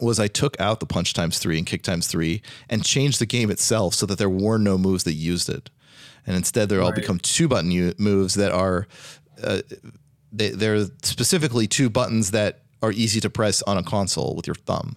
[0.01, 2.41] was I took out the punch times three and kick times three
[2.71, 5.71] and changed the game itself so that there were no moves that used it,
[6.27, 6.87] and instead they're right.
[6.87, 8.87] all become two button u- moves that are.
[9.43, 9.61] Uh,
[10.33, 14.55] they, they're specifically two buttons that are easy to press on a console with your
[14.55, 14.97] thumb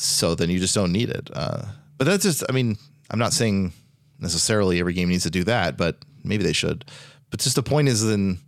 [0.00, 1.28] so then you just don't need it.
[1.32, 1.62] Uh,
[1.98, 2.78] but that's just, I mean,
[3.10, 3.72] I'm not saying
[4.18, 6.84] necessarily every game needs to do that, but maybe they should.
[7.30, 8.38] But just the point is then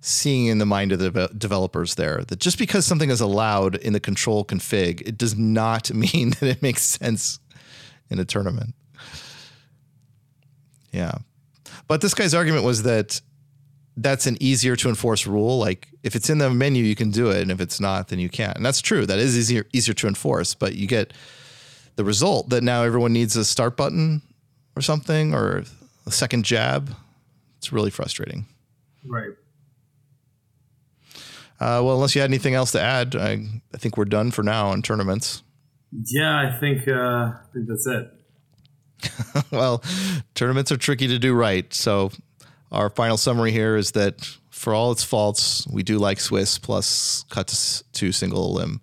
[0.00, 3.94] seeing in the mind of the developers there that just because something is allowed in
[3.94, 7.40] the control config, it does not mean that it makes sense
[8.10, 8.74] in a tournament.
[10.92, 11.14] Yeah.
[11.88, 13.20] But this guy's argument was that
[13.96, 15.58] that's an easier to enforce rule.
[15.58, 18.18] Like if it's in the menu, you can do it, and if it's not, then
[18.18, 18.56] you can't.
[18.56, 19.06] And that's true.
[19.06, 20.54] That is easier easier to enforce.
[20.54, 21.14] But you get
[21.96, 24.20] the result that now everyone needs a start button
[24.76, 25.64] or something or
[26.06, 26.94] a second jab.
[27.56, 28.46] It's really frustrating.
[29.06, 29.30] Right.
[31.58, 34.42] Uh, well, unless you had anything else to add, I, I think we're done for
[34.42, 35.42] now on tournaments.
[35.92, 39.44] Yeah, I think uh, I think that's it.
[39.50, 39.82] well,
[40.34, 41.72] tournaments are tricky to do right.
[41.72, 42.10] So,
[42.70, 47.26] our final summary here is that for all its faults, we do like Swiss plus
[47.28, 48.80] cuts to single elim.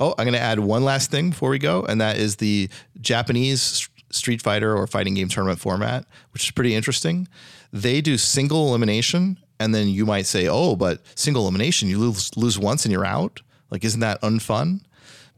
[0.00, 2.68] Oh, I'm going to add one last thing before we go, and that is the
[3.00, 7.28] Japanese Street Fighter or fighting game tournament format, which is pretty interesting.
[7.72, 12.36] They do single elimination, and then you might say, "Oh, but single elimination, you lose
[12.36, 14.80] lose once and you're out." Like, isn't that unfun?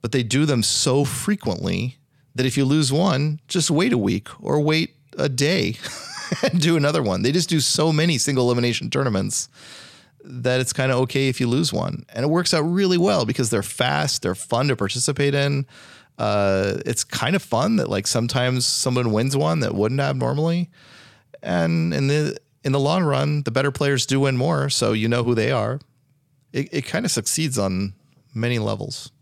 [0.01, 1.99] But they do them so frequently
[2.35, 5.77] that if you lose one, just wait a week or wait a day
[6.43, 7.23] and do another one.
[7.23, 9.49] They just do so many single elimination tournaments
[10.25, 12.05] that it's kind of okay if you lose one.
[12.11, 15.67] And it works out really well because they're fast, they're fun to participate in.
[16.19, 20.71] Uh, it's kind of fun that like sometimes someone wins one that wouldn't have normally.
[21.43, 25.09] And in the in the long run, the better players do win more, so you
[25.09, 25.81] know who they are.
[26.53, 27.95] It, it kind of succeeds on
[28.35, 29.13] many levels.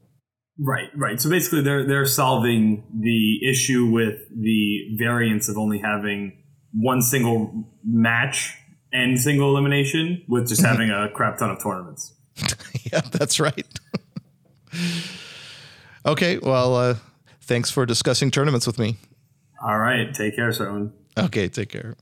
[0.58, 1.20] Right, right.
[1.20, 6.38] So basically, they're they're solving the issue with the variance of only having
[6.78, 8.56] one single match
[8.92, 12.12] and single elimination, with just having a crap ton of tournaments.
[12.92, 13.66] yeah, that's right.
[16.06, 16.94] okay, well, uh,
[17.42, 18.96] thanks for discussing tournaments with me.
[19.62, 20.92] All right, take care, Sirlin.
[21.18, 21.96] Okay, take care.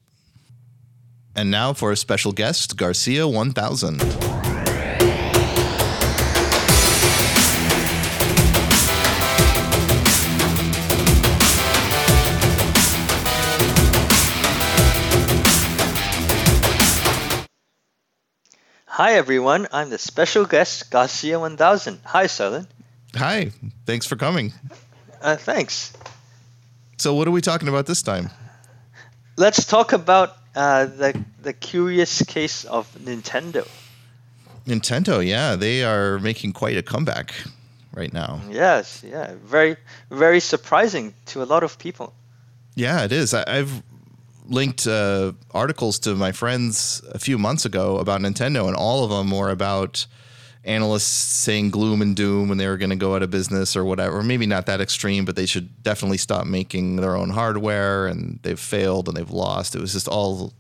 [1.37, 4.34] And now for a special guest, Garcia 1000.
[18.95, 21.99] Hi everyone, I'm the special guest Garcia 1000.
[22.05, 22.69] Hi, Sirlin.
[23.17, 23.51] Hi,
[23.87, 24.53] thanks for coming.
[25.21, 25.93] Uh, thanks.
[26.99, 28.31] So, what are we talking about this time?
[29.37, 33.67] Let's talk about uh, the the curious case of Nintendo.
[34.65, 37.35] Nintendo, yeah, they are making quite a comeback
[37.97, 38.43] right now.
[38.49, 39.77] Yes, yeah, very
[40.09, 42.15] very surprising to a lot of people.
[42.77, 43.35] Yeah, it is.
[43.35, 43.83] I, have
[44.45, 49.11] linked uh, articles to my friends a few months ago about Nintendo, and all of
[49.11, 50.07] them were about
[50.65, 53.85] analysts saying gloom and doom when they were going to go out of business or
[53.85, 54.23] whatever.
[54.23, 58.59] Maybe not that extreme, but they should definitely stop making their own hardware, and they've
[58.59, 59.75] failed and they've lost.
[59.75, 60.53] It was just all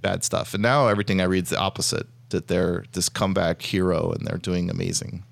[0.00, 0.54] bad stuff.
[0.54, 4.38] And now everything I read is the opposite that they're this comeback hero and they're
[4.38, 5.24] doing amazing.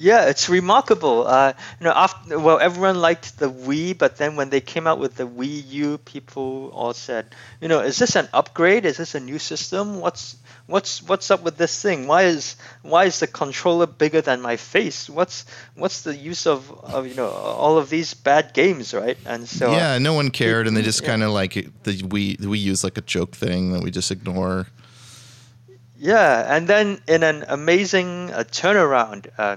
[0.00, 1.26] Yeah, it's remarkable.
[1.26, 5.00] Uh, you know, after well, everyone liked the Wii, but then when they came out
[5.00, 7.26] with the Wii U, people all said,
[7.60, 8.84] you know, is this an upgrade?
[8.84, 9.98] Is this a new system?
[9.98, 10.36] What's
[10.66, 12.06] what's what's up with this thing?
[12.06, 15.10] Why is why is the controller bigger than my face?
[15.10, 19.18] What's what's the use of, of you know all of these bad games, right?
[19.26, 21.08] And so yeah, no one cared, and they just yeah.
[21.08, 24.12] kind of like the Wii we we use like a joke thing that we just
[24.12, 24.68] ignore.
[26.00, 29.26] Yeah, and then in an amazing uh, turnaround.
[29.36, 29.56] Uh,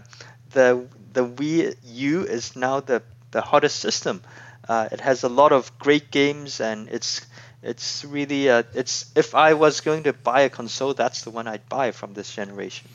[0.54, 4.22] the the Wii U is now the the hottest system.
[4.68, 7.26] Uh, it has a lot of great games, and it's
[7.64, 11.48] it's really uh, it's if I was going to buy a console, that's the one
[11.48, 12.88] I'd buy from this generation.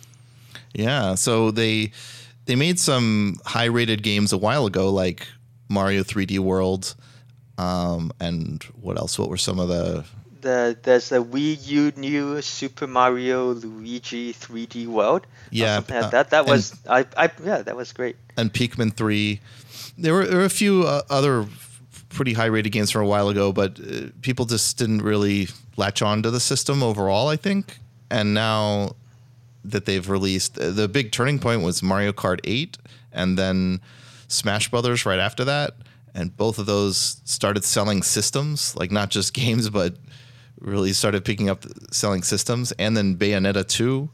[0.72, 1.92] Yeah, so they
[2.46, 5.26] they made some high rated games a while ago, like
[5.68, 6.94] Mario 3D World,
[7.58, 9.18] um, and what else?
[9.18, 10.04] What were some of the
[10.46, 15.26] the there's a Wii U new Super Mario Luigi 3D World.
[15.50, 18.16] Yeah, like uh, that that was I, I yeah that was great.
[18.36, 19.40] And Pikmin 3.
[19.98, 21.46] There were, there were a few uh, other
[22.10, 26.02] pretty high rated games from a while ago, but uh, people just didn't really latch
[26.02, 27.28] on to the system overall.
[27.28, 27.78] I think,
[28.10, 28.94] and now
[29.64, 32.78] that they've released uh, the big turning point was Mario Kart 8,
[33.12, 33.80] and then
[34.28, 35.74] Smash Brothers right after that
[36.16, 39.94] and both of those started selling systems, like not just games, but
[40.60, 44.08] really started picking up selling systems, and then Bayonetta 2,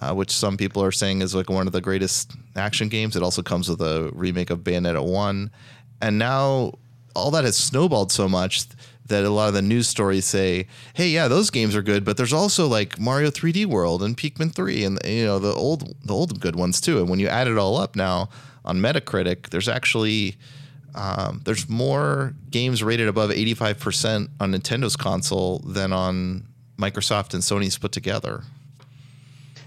[0.00, 3.16] uh, which some people are saying is like one of the greatest action games.
[3.16, 5.50] It also comes with a remake of Bayonetta 1.
[6.00, 6.72] And now
[7.14, 8.66] all that has snowballed so much
[9.06, 12.16] that a lot of the news stories say, "Hey, yeah, those games are good, but
[12.16, 16.14] there's also like Mario 3D World and Pikmin 3 and you know the old the
[16.14, 18.28] old good ones too." And when you add it all up now
[18.64, 20.36] on Metacritic, there's actually
[20.94, 26.46] um, there's more games rated above 85% on Nintendo's console than on
[26.78, 28.42] Microsoft and Sony's put together.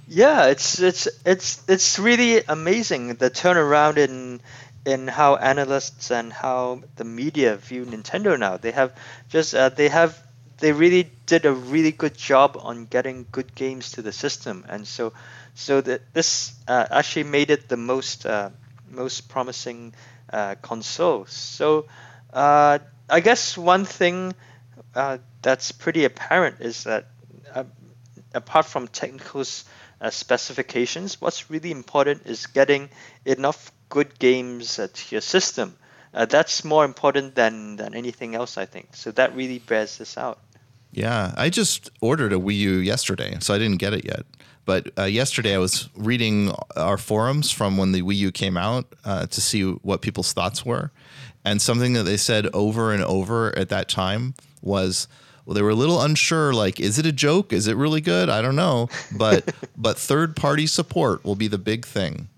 [0.08, 4.40] Yeah, it's it's it's it's really amazing the turnaround in
[4.86, 8.58] in how analysts and how the media view Nintendo now.
[8.58, 8.94] They have
[9.30, 10.22] just uh, they have
[10.60, 14.88] they really did a really good job on getting good games to the system, and
[14.88, 15.14] so
[15.56, 18.52] so that this uh, actually made it the most uh,
[18.92, 19.96] most promising
[20.36, 21.26] uh, console.
[21.28, 21.86] So
[22.34, 22.80] uh,
[23.10, 24.34] I guess one thing
[24.94, 27.08] uh, that's pretty apparent is that
[27.54, 27.64] uh,
[28.34, 29.44] apart from technical
[30.02, 31.22] uh, specifications.
[31.22, 32.90] What's really important is getting
[33.24, 35.78] enough good games to your system.
[36.14, 38.90] Uh, that's more important than, than anything else, I think.
[38.96, 40.40] So that really bears this out.
[40.92, 44.26] Yeah, I just ordered a Wii U yesterday, so I didn't get it yet.
[44.66, 48.86] But uh, yesterday I was reading our forums from when the Wii U came out
[49.06, 50.92] uh, to see what people's thoughts were.
[51.44, 55.08] And something that they said over and over at that time was,
[55.46, 56.54] well, they were a little unsure.
[56.54, 57.54] Like, is it a joke?
[57.54, 58.30] Is it really good?
[58.30, 58.90] I don't know.
[59.16, 62.30] But but third party support will be the big thing,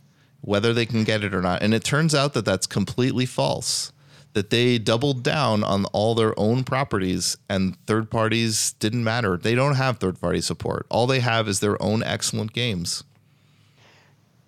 [0.41, 1.63] whether they can get it or not.
[1.63, 3.93] And it turns out that that's completely false.
[4.37, 9.35] That they doubled down on all their own properties, and third parties didn't matter.
[9.35, 10.85] They don't have third party support.
[10.89, 13.03] All they have is their own excellent games.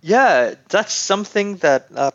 [0.04, 2.12] Yeah, that's something that uh,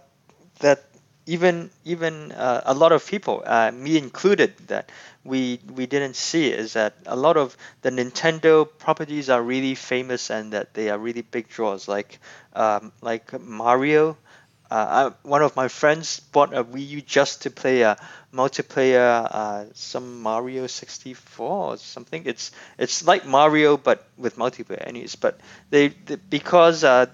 [0.61, 0.85] that
[1.27, 4.93] even even uh, a lot of people, uh, me included, that
[5.25, 10.31] we we didn't see is that a lot of the Nintendo properties are really famous
[10.31, 11.89] and that they are really big draws.
[11.89, 12.21] Like
[12.55, 14.17] um, like Mario,
[14.77, 17.97] I, one of my friends bought a Wii U just to play a
[18.33, 22.23] multiplayer, uh, some Mario 64 or something.
[22.27, 25.17] It's it's like Mario but with multiplayer, anyways.
[25.17, 25.39] But
[25.71, 27.07] they, they because uh,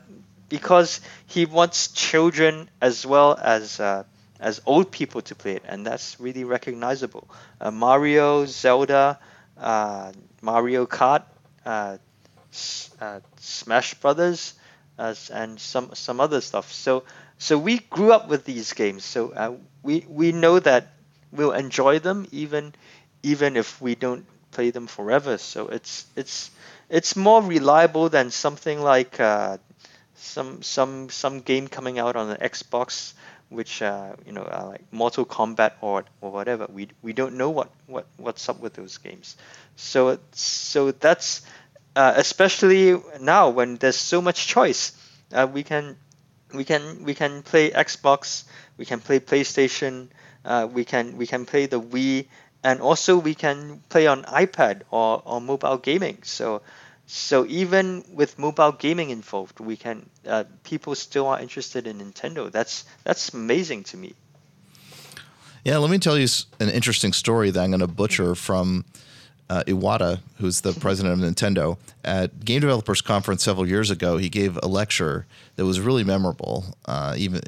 [0.48, 4.04] because he wants children as well as uh,
[4.38, 7.28] as old people to play it, and that's really recognizable.
[7.60, 9.18] Uh, Mario, Zelda,
[9.58, 11.22] uh, Mario Kart,
[11.66, 11.98] uh,
[13.00, 14.54] uh, Smash Brothers,
[14.98, 16.72] uh, and some some other stuff.
[16.72, 17.04] So
[17.40, 20.88] so we grew up with these games, so we we know that
[21.32, 22.74] we'll enjoy them even
[23.22, 25.38] even if we don't play them forever.
[25.38, 26.50] So it's it's
[26.90, 29.58] it's more reliable than something like uh,
[30.16, 33.14] some some some game coming out on the Xbox,
[33.48, 36.66] which uh, you know uh, like Mortal Kombat or or whatever.
[36.70, 39.36] We we don't know what what what's up with those games.
[39.76, 41.42] So so that's
[41.96, 44.92] uh, especially now when there's so much choice.
[45.32, 45.96] Uh, we can
[46.52, 48.44] we can we can play Xbox,
[48.76, 50.08] we can play PlayStation,
[50.44, 52.26] uh, we can we can play the Wii,
[52.62, 56.18] and also we can play on iPad or, or mobile gaming.
[56.22, 56.62] So
[57.06, 62.50] so even with mobile gaming involved, we can uh, people still are interested in Nintendo.
[62.50, 64.14] That's that's amazing to me.
[65.64, 66.26] Yeah, let me tell you
[66.58, 68.84] an interesting story that I'm going to butcher from
[69.50, 71.76] uh, Iwata, who's the president of Nintendo.
[72.04, 75.26] At Game Developers Conference several years ago, he gave a lecture
[75.56, 76.64] that was really memorable.
[76.86, 77.40] Uh, even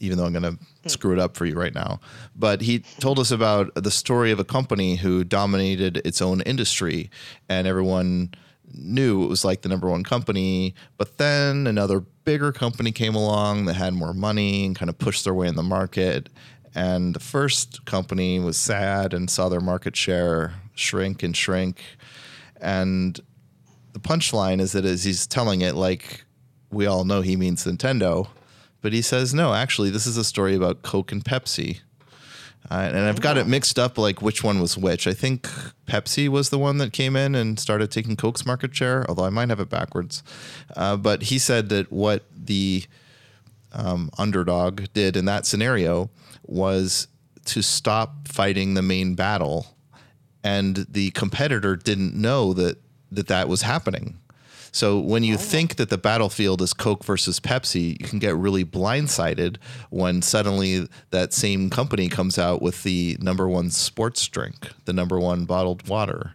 [0.00, 2.00] even though I'm going to screw it up for you right now.
[2.34, 7.08] But he told us about the story of a company who dominated its own industry,
[7.48, 8.34] and everyone
[8.74, 10.74] knew it was like the number one company.
[10.96, 15.22] But then another bigger company came along that had more money and kind of pushed
[15.22, 16.30] their way in the market.
[16.74, 21.82] And the first company was sad and saw their market share shrink and shrink.
[22.60, 23.18] And
[23.92, 26.24] the punchline is that as he's telling it, like
[26.70, 28.28] we all know he means Nintendo,
[28.80, 31.80] but he says, no, actually, this is a story about Coke and Pepsi
[32.70, 35.06] uh, and I've got it mixed up like which one was which.
[35.06, 35.42] I think
[35.86, 39.30] Pepsi was the one that came in and started taking Coke's market share, although I
[39.30, 40.22] might have it backwards.
[40.76, 42.84] Uh, but he said that what the
[43.72, 46.10] um, underdog did in that scenario
[46.46, 47.08] was
[47.46, 49.66] to stop fighting the main battle,
[50.44, 52.78] and the competitor didn't know that
[53.10, 54.18] that, that was happening.
[54.72, 55.38] So when you oh.
[55.38, 59.58] think that the battlefield is Coke versus Pepsi, you can get really blindsided
[59.90, 65.20] when suddenly that same company comes out with the number one sports drink, the number
[65.20, 66.34] one bottled water.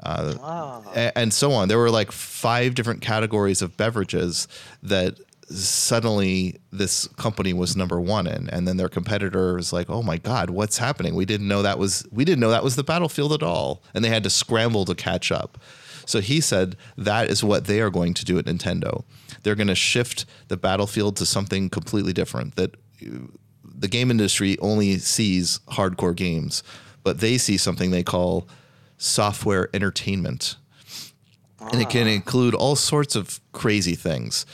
[0.00, 0.92] Uh, wow.
[0.94, 1.66] and so on.
[1.68, 4.46] There were like five different categories of beverages
[4.82, 5.18] that
[5.48, 10.16] suddenly this company was number one in and then their competitor was like oh my
[10.16, 13.32] god what's happening we didn't know that was we didn't know that was the battlefield
[13.32, 15.58] at all and they had to scramble to catch up
[16.06, 19.04] so he said that is what they are going to do at Nintendo.
[19.42, 22.56] They're going to shift the battlefield to something completely different.
[22.56, 22.76] That
[23.62, 26.62] the game industry only sees hardcore games,
[27.02, 28.48] but they see something they call
[28.98, 30.56] software entertainment.
[31.72, 32.10] And it can ah.
[32.10, 34.44] include all sorts of crazy things.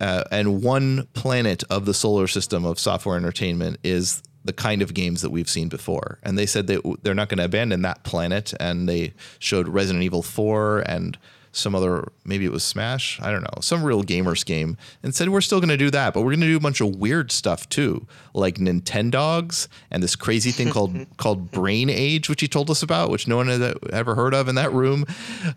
[0.00, 4.92] Uh, and one planet of the solar system of software entertainment is the kind of
[4.92, 6.18] games that we've seen before.
[6.22, 8.52] And they said that they're not going to abandon that planet.
[8.60, 11.16] And they showed Resident Evil 4 and
[11.56, 15.28] some other, maybe it was Smash, I don't know, some real gamers game, and said
[15.28, 17.30] we're still going to do that, but we're going to do a bunch of weird
[17.30, 22.70] stuff too, like Nintendogs and this crazy thing called called Brain Age, which he told
[22.70, 25.04] us about, which no one had ever heard of in that room.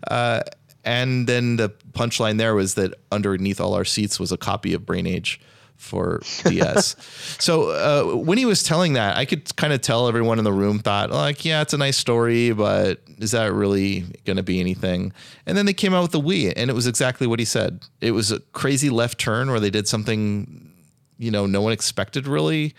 [0.08, 0.42] Uh,
[0.88, 4.86] and then the punchline there was that underneath all our seats was a copy of
[4.86, 5.38] Brain Age
[5.76, 6.96] for DS.
[7.38, 10.52] so uh, when he was telling that, I could kind of tell everyone in the
[10.52, 14.60] room thought, like, yeah, it's a nice story, but is that really going to be
[14.60, 15.12] anything?
[15.44, 17.82] And then they came out with the Wii, and it was exactly what he said.
[18.00, 20.72] It was a crazy left turn where they did something,
[21.18, 22.74] you know, no one expected really,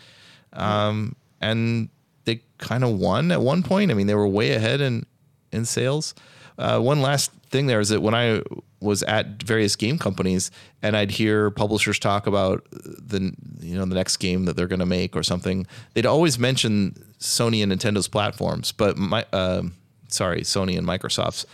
[0.53, 1.90] um, and
[2.26, 3.91] they kind of won at one point.
[3.91, 5.06] I mean, they were way ahead in
[5.52, 6.15] in sales.
[6.57, 8.41] Uh, one last thing there is that when I
[8.80, 10.51] was at various game companies
[10.81, 14.80] and I'd hear publishers talk about the you know the next game that they're going
[14.80, 19.63] to make or something, they'd always mention Sony and Nintendo's platforms, but my uh,
[20.07, 21.45] sorry, Sony and Microsoft's.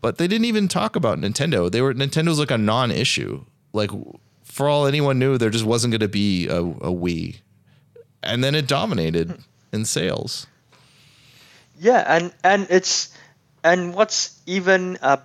[0.00, 1.70] But they didn't even talk about Nintendo.
[1.70, 3.44] They were Nintendo's like a non-issue.
[3.72, 3.90] Like
[4.44, 7.40] for all anyone knew, there just wasn't going to be a, a Wii,
[8.22, 9.38] and then it dominated
[9.72, 10.46] in sales.
[11.78, 13.14] Yeah, and and it's
[13.62, 15.18] and what's even uh,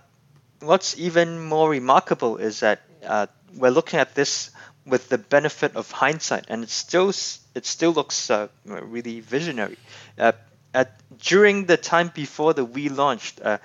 [0.61, 4.51] what's even more remarkable is that uh, we're looking at this
[4.85, 7.09] with the benefit of hindsight, and it still
[7.55, 9.77] it still looks uh, really visionary.
[10.17, 10.33] Uh,
[10.73, 13.57] at during the time before the Wii launched, uh,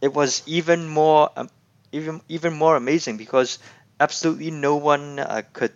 [0.00, 1.50] it was even more um,
[1.92, 3.58] even even more amazing because
[4.00, 5.72] absolutely no one uh, could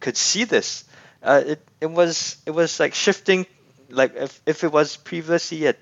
[0.00, 0.84] could see this.
[1.22, 3.46] It it was it was like shifting,
[3.90, 5.74] like if if it was previously a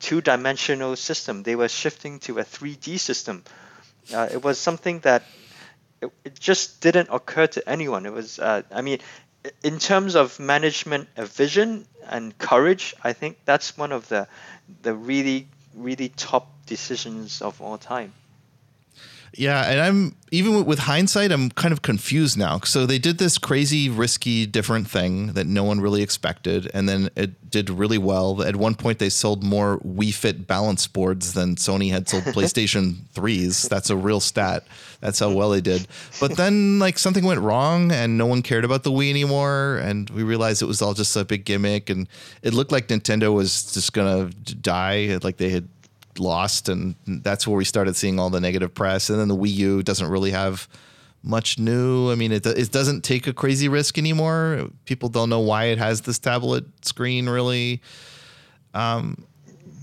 [0.00, 3.44] two-dimensional system, they were shifting to a 3D system
[4.12, 5.22] uh, it was something that
[6.00, 8.06] it, it, just didn't occur to anyone.
[8.06, 8.98] It was, uh, I mean,
[9.62, 14.26] in terms of management of vision and courage, I think that's one of the
[14.82, 18.12] the really really top decisions of all time.
[19.34, 22.60] Yeah, and I'm even with hindsight, I'm kind of confused now.
[22.60, 27.10] So they did this crazy, risky, different thing that no one really expected, and then
[27.16, 28.42] it did really well.
[28.42, 32.96] At one point, they sold more Wii Fit balance boards than Sony had sold PlayStation
[33.12, 33.68] threes.
[33.68, 34.64] That's a real stat.
[35.00, 35.86] That's how well they did.
[36.20, 40.10] But then, like something went wrong, and no one cared about the Wii anymore, and
[40.10, 42.08] we realized it was all just a big gimmick, and
[42.42, 44.30] it looked like Nintendo was just gonna
[44.60, 45.68] die, like they had
[46.18, 49.10] lost, and that's where we started seeing all the negative press.
[49.10, 50.68] And then the Wii U doesn't really have
[51.22, 52.10] much new.
[52.10, 54.70] I mean, it it doesn't take a crazy risk anymore.
[54.84, 57.80] People don't know why it has this tablet screen really.
[58.74, 59.24] Um,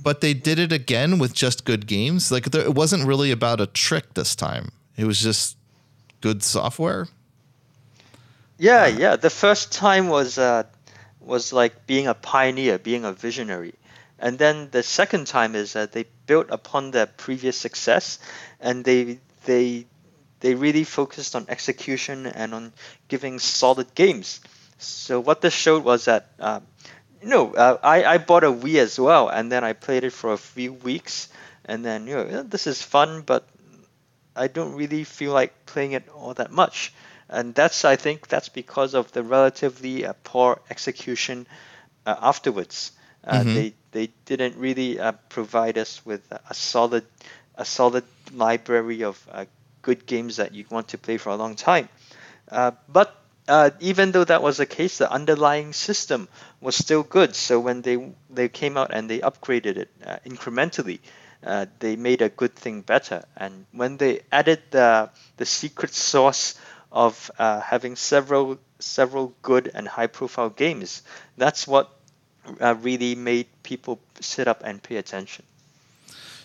[0.03, 2.31] but they did it again with just good games.
[2.31, 4.71] Like there, it wasn't really about a trick this time.
[4.95, 5.57] It was just
[6.21, 7.07] good software.
[8.57, 9.15] Yeah, yeah.
[9.17, 10.63] The first time was uh,
[11.19, 13.73] was like being a pioneer, being a visionary.
[14.17, 18.19] And then the second time is that they built upon their previous success,
[18.59, 19.85] and they they
[20.39, 22.73] they really focused on execution and on
[23.07, 24.39] giving solid games.
[24.77, 26.59] So what this showed was that uh,
[27.21, 30.13] you know uh, I I bought a Wii as well, and then I played it
[30.13, 31.29] for a few weeks,
[31.65, 33.47] and then you know this is fun, but
[34.35, 36.93] I don't really feel like playing it all that much.
[37.29, 41.47] And that's I think that's because of the relatively uh, poor execution
[42.05, 42.91] uh, afterwards.
[43.23, 43.53] Uh, mm-hmm.
[43.53, 47.05] They they didn't really uh, provide us with a solid
[47.55, 49.45] a solid library of uh,
[49.81, 51.89] good games that you want to play for a long time.
[52.51, 53.15] Uh, but
[53.47, 56.27] uh, even though that was the case, the underlying system
[56.61, 57.35] was still good.
[57.35, 57.97] So when they
[58.29, 60.99] they came out and they upgraded it uh, incrementally,
[61.43, 63.23] uh, they made a good thing better.
[63.35, 66.55] And when they added the the secret sauce
[66.91, 71.01] of having several several good and high profile games,
[71.37, 71.89] that's what
[72.59, 75.45] uh, really made people sit up and pay attention.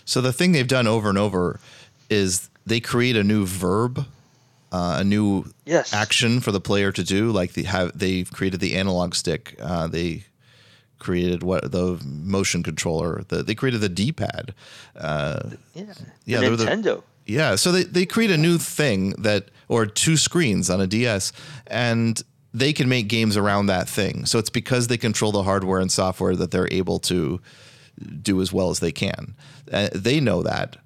[0.04, 1.60] So the thing they've done over and over
[2.10, 4.06] is they create a new verb,
[4.70, 5.92] uh, a new yes.
[5.92, 7.30] action for the player to do.
[7.30, 9.56] Like they have, they've created the analog stick.
[9.60, 10.24] Uh, they
[10.98, 13.24] created what the motion controller.
[13.28, 14.54] The, they created the D pad.
[14.96, 15.84] Uh, yeah,
[16.24, 16.82] yeah, the Nintendo.
[16.82, 20.86] The, yeah, so they, they create a new thing that, or two screens on a
[20.86, 21.32] DS,
[21.66, 22.22] and
[22.54, 24.26] they can make games around that thing.
[24.26, 27.40] So it's because they control the hardware and software that they're able to
[28.22, 29.34] do as well as they can.
[29.70, 30.76] Uh, they know that.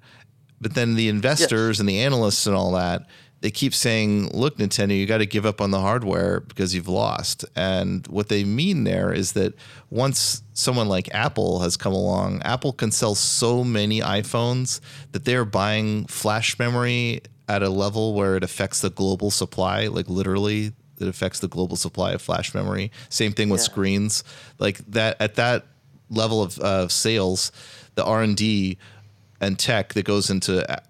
[0.59, 1.79] But then the investors yes.
[1.79, 3.05] and the analysts and all that,
[3.41, 6.87] they keep saying, look, Nintendo, you got to give up on the hardware because you've
[6.87, 7.45] lost.
[7.55, 9.53] And what they mean there is that
[9.91, 14.79] once someone like Apple has come along, Apple can sell so many iPhones
[15.11, 20.09] that they're buying flash memory at a level where it affects the global supply, like
[20.09, 22.91] literally that affects the global supply of flash memory.
[23.09, 23.65] Same thing with yeah.
[23.65, 24.23] screens.
[24.59, 25.65] Like that at that
[26.09, 27.51] level of uh, sales,
[27.95, 28.77] the R and D
[29.39, 30.81] and tech that goes into a-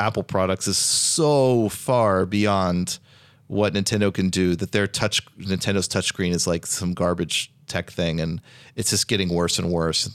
[0.00, 2.98] Apple products is so far beyond
[3.46, 8.20] what Nintendo can do that their touch Nintendo's touchscreen is like some garbage tech thing,
[8.20, 8.40] and
[8.76, 10.10] it's just getting worse and worse.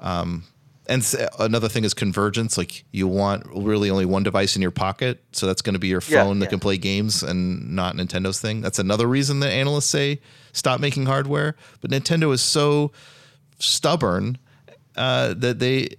[0.00, 0.44] Um,
[0.90, 1.02] and
[1.40, 2.58] another thing is convergence.
[2.58, 5.88] Like you want really only one device in your pocket, so that's going to be
[5.88, 6.50] your Yeah, phone that yeah.
[6.50, 8.62] can play games and not Nintendo's thing.
[8.62, 10.20] That's another reason that analysts say
[10.52, 11.56] stop making hardware.
[11.80, 12.92] But Nintendo is so
[13.60, 14.38] stubborn
[14.96, 15.90] uh, that they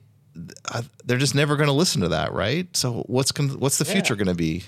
[0.72, 2.68] uh, they're just never going to listen to that, right?
[2.78, 4.66] So what's con- what's the future going to be?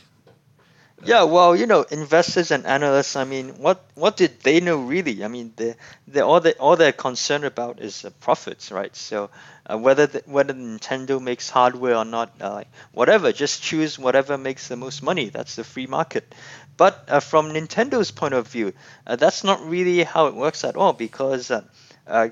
[1.06, 3.16] Yeah, well, you know, investors and analysts.
[3.16, 5.24] I mean, what what did they know really?
[5.24, 5.76] I mean, they
[6.08, 8.96] they all they all they're concerned about is uh, profits, right?
[8.96, 9.30] So
[9.66, 14.68] uh, whether the, whether Nintendo makes hardware or not, uh, whatever, just choose whatever makes
[14.68, 15.30] the most money.
[15.30, 16.34] That's the free market.
[16.76, 18.74] But uh, from Nintendo's point of view,
[19.08, 21.62] uh, that's not really how it works at all because uh,
[22.08, 22.30] uh,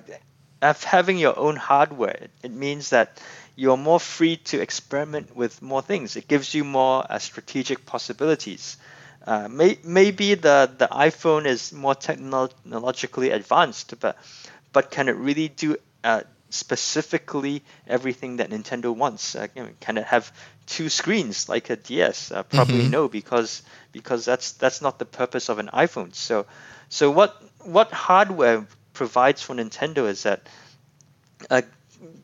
[0.62, 3.22] having your own hardware, it means that
[3.56, 6.16] you're more free to experiment with more things.
[6.16, 8.78] It gives you more strategic possibilities.
[9.26, 14.18] Uh, may, maybe the, the iPhone is more technologically advanced, but
[14.74, 16.22] but can it really do uh,
[16.52, 19.36] specifically everything that Nintendo wants?
[19.36, 20.32] Uh, you know, can it have
[20.68, 22.32] two screens like a DS?
[22.32, 26.14] Uh, probably no, because because that's that's not the purpose of an iPhone.
[26.14, 26.46] So
[26.90, 30.48] so what what hardware provides for Nintendo is that
[31.50, 31.62] uh,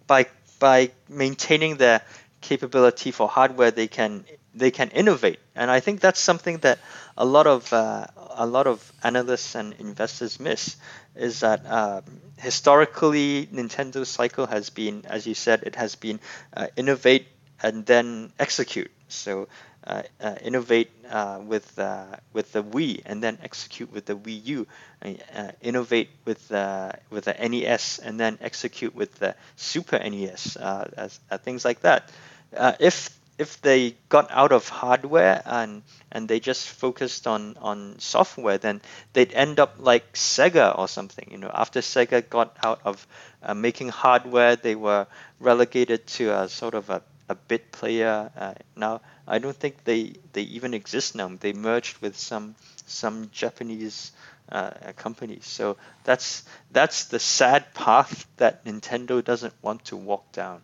[0.05, 0.27] by
[0.59, 2.01] by maintaining their
[2.41, 6.79] capability for hardware, they can they can innovate, and I think that's something that
[7.15, 8.07] a lot of uh,
[8.37, 10.77] a lot of analysts and investors miss.
[11.15, 12.03] Is that um,
[12.37, 16.19] historically Nintendo's cycle has been, as you said, it has been
[16.55, 17.27] uh, innovate
[17.61, 18.91] and then execute.
[19.09, 19.47] So
[19.85, 24.45] uh, uh, innovate uh, with uh, with the Wii and then execute with the Wii
[24.45, 24.67] U,
[25.03, 30.57] uh, uh, innovate with uh, with the NES and then execute with the Super NES,
[30.57, 32.11] uh, as, uh, things like that.
[32.55, 37.99] Uh, if if they got out of hardware and and they just focused on on
[37.99, 38.81] software, then
[39.13, 41.27] they'd end up like Sega or something.
[41.31, 43.05] You know, after Sega got out of
[43.43, 45.07] uh, making hardware, they were
[45.39, 48.31] relegated to a sort of a, a bit player.
[48.35, 51.29] Uh, now I don't think they they even exist now.
[51.39, 52.55] They merged with some
[52.85, 54.11] some Japanese
[54.51, 55.45] uh, companies.
[55.45, 60.61] So that's that's the sad path that Nintendo doesn't want to walk down.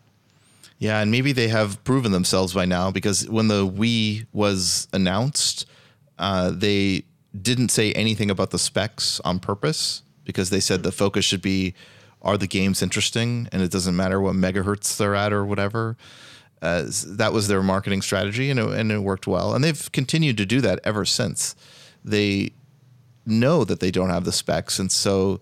[0.83, 5.65] Yeah, and maybe they have proven themselves by now because when the Wii was announced,
[6.19, 7.05] uh, they
[7.41, 11.73] didn't say anything about the specs on purpose because they said the focus should be
[12.21, 15.95] are the games interesting and it doesn't matter what megahertz they're at or whatever.
[16.61, 19.55] Uh, that was their marketing strategy and it, and it worked well.
[19.55, 21.55] And they've continued to do that ever since.
[22.03, 22.51] They
[23.25, 24.79] know that they don't have the specs.
[24.79, 25.39] And so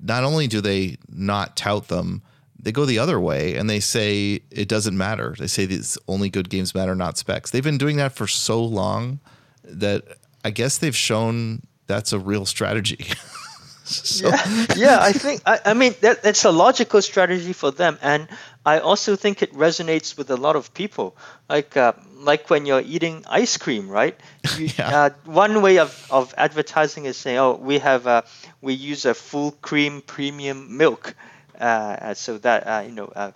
[0.00, 2.22] not only do they not tout them,
[2.62, 5.34] they go the other way and they say it doesn't matter.
[5.38, 7.50] They say these only good games matter, not specs.
[7.50, 9.20] They've been doing that for so long
[9.64, 10.04] that
[10.44, 12.98] I guess they've shown that's a real strategy.
[13.84, 14.98] so, yeah, yeah.
[15.00, 18.28] I think I, I mean that that's a logical strategy for them, and
[18.64, 21.16] I also think it resonates with a lot of people.
[21.48, 24.18] Like uh, like when you're eating ice cream, right?
[24.58, 25.04] You, Yeah.
[25.06, 28.24] uh, one way of, of advertising is saying, "Oh, we have a
[28.60, 31.14] we use a full cream premium milk."
[31.60, 33.32] Uh, so that uh, you know, uh,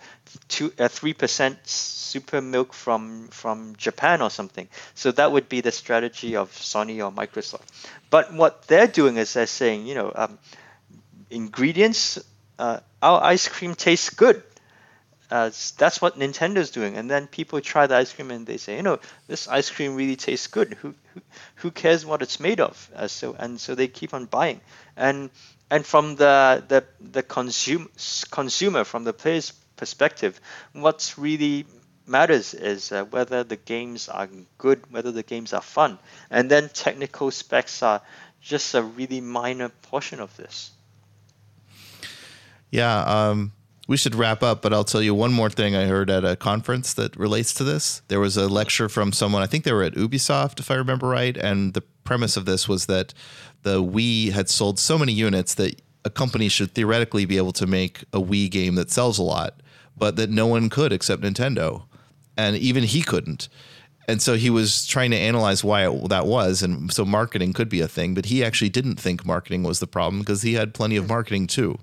[0.47, 4.67] two uh, three percent super milk from from Japan or something.
[4.95, 7.67] So that would be the strategy of Sony or Microsoft.
[8.09, 10.39] But what they're doing is they're saying, you know, um,
[11.29, 12.19] ingredients.
[12.57, 14.41] Uh, our ice cream tastes good.
[15.31, 18.77] Uh, that's what Nintendo's doing, and then people try the ice cream and they say,
[18.77, 20.73] you know, this ice cream really tastes good.
[20.75, 21.21] Who who,
[21.55, 22.89] who cares what it's made of?
[22.95, 24.61] Uh, so and so they keep on buying,
[24.95, 25.31] and
[25.75, 27.89] and from the the the consumer
[28.31, 30.39] consumer from the player's perspective,
[30.71, 31.65] what's really
[32.07, 35.99] matters is uh, whether the games are good, whether the games are fun,
[36.29, 38.01] and then technical specs are
[38.41, 40.71] just a really minor portion of this.
[42.71, 43.51] yeah, um,
[43.87, 46.35] we should wrap up, but I'll tell you one more thing I heard at a
[46.35, 48.01] conference that relates to this.
[48.07, 51.07] There was a lecture from someone, I think they were at Ubisoft, if I remember
[51.07, 51.37] right.
[51.37, 53.13] And the premise of this was that
[53.65, 57.65] the Wii had sold so many units that a company should theoretically be able to
[57.65, 59.59] make a Wii game that sells a lot,
[59.97, 61.83] but that no one could except Nintendo.
[62.37, 63.49] And even he couldn't.
[64.07, 66.61] And so he was trying to analyze why it, that was.
[66.61, 69.87] And so marketing could be a thing, but he actually didn't think marketing was the
[69.87, 71.79] problem because he had plenty of marketing too.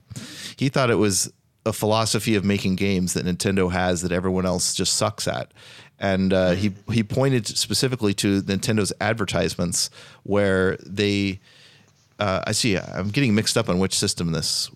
[0.57, 1.33] He thought it was
[1.67, 5.53] a philosophy of making games that Nintendo has that everyone else just sucks at.
[5.99, 9.91] And uh, he he pointed specifically to Nintendo's advertisements
[10.23, 11.41] where they,
[12.23, 14.70] uh, I see, I'm getting mixed up on which system this,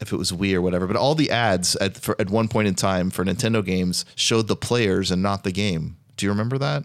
[0.00, 2.68] if it was Wii or whatever, but all the ads at for, at one point
[2.68, 5.98] in time for Nintendo games showed the players and not the game.
[6.16, 6.84] Do you remember that?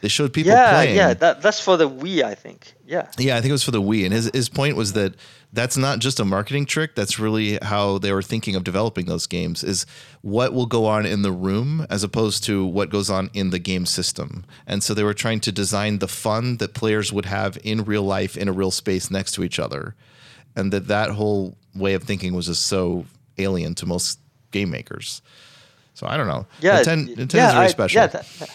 [0.00, 0.96] They showed people yeah, playing.
[0.96, 1.14] yeah.
[1.14, 2.74] That that's for the Wii, I think.
[2.84, 3.08] Yeah.
[3.18, 4.04] Yeah, I think it was for the Wii.
[4.04, 5.14] And his, his point was that
[5.52, 6.94] that's not just a marketing trick.
[6.94, 9.84] That's really how they were thinking of developing those games is
[10.22, 13.58] what will go on in the room as opposed to what goes on in the
[13.58, 14.44] game system.
[14.66, 18.02] And so they were trying to design the fun that players would have in real
[18.02, 19.94] life in a real space next to each other.
[20.56, 23.04] And that that whole way of thinking was just so
[23.38, 24.18] alien to most
[24.52, 25.20] game makers.
[25.94, 26.46] So I don't know.
[26.60, 28.00] Yeah, Ninten- Nintendo's yeah, very I, special.
[28.00, 28.50] Yeah, that, that-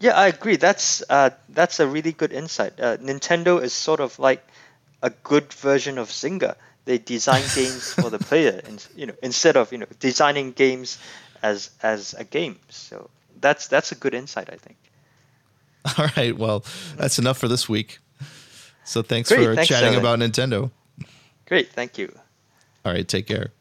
[0.00, 0.56] yeah, I agree.
[0.56, 2.78] That's uh, that's a really good insight.
[2.78, 4.46] Uh, Nintendo is sort of like
[5.04, 6.56] a good version of Zynga.
[6.86, 10.98] They design games for the player, and you know, instead of you know designing games
[11.42, 12.58] as as a game.
[12.70, 13.10] So
[13.40, 14.78] that's that's a good insight, I think.
[15.98, 16.36] All right.
[16.36, 16.64] Well,
[16.96, 17.98] that's enough for this week.
[18.84, 20.00] So thanks Great, for thanks, chatting Alan.
[20.00, 20.70] about Nintendo.
[21.46, 22.12] Great, thank you.
[22.84, 23.06] All right.
[23.06, 23.52] Take care.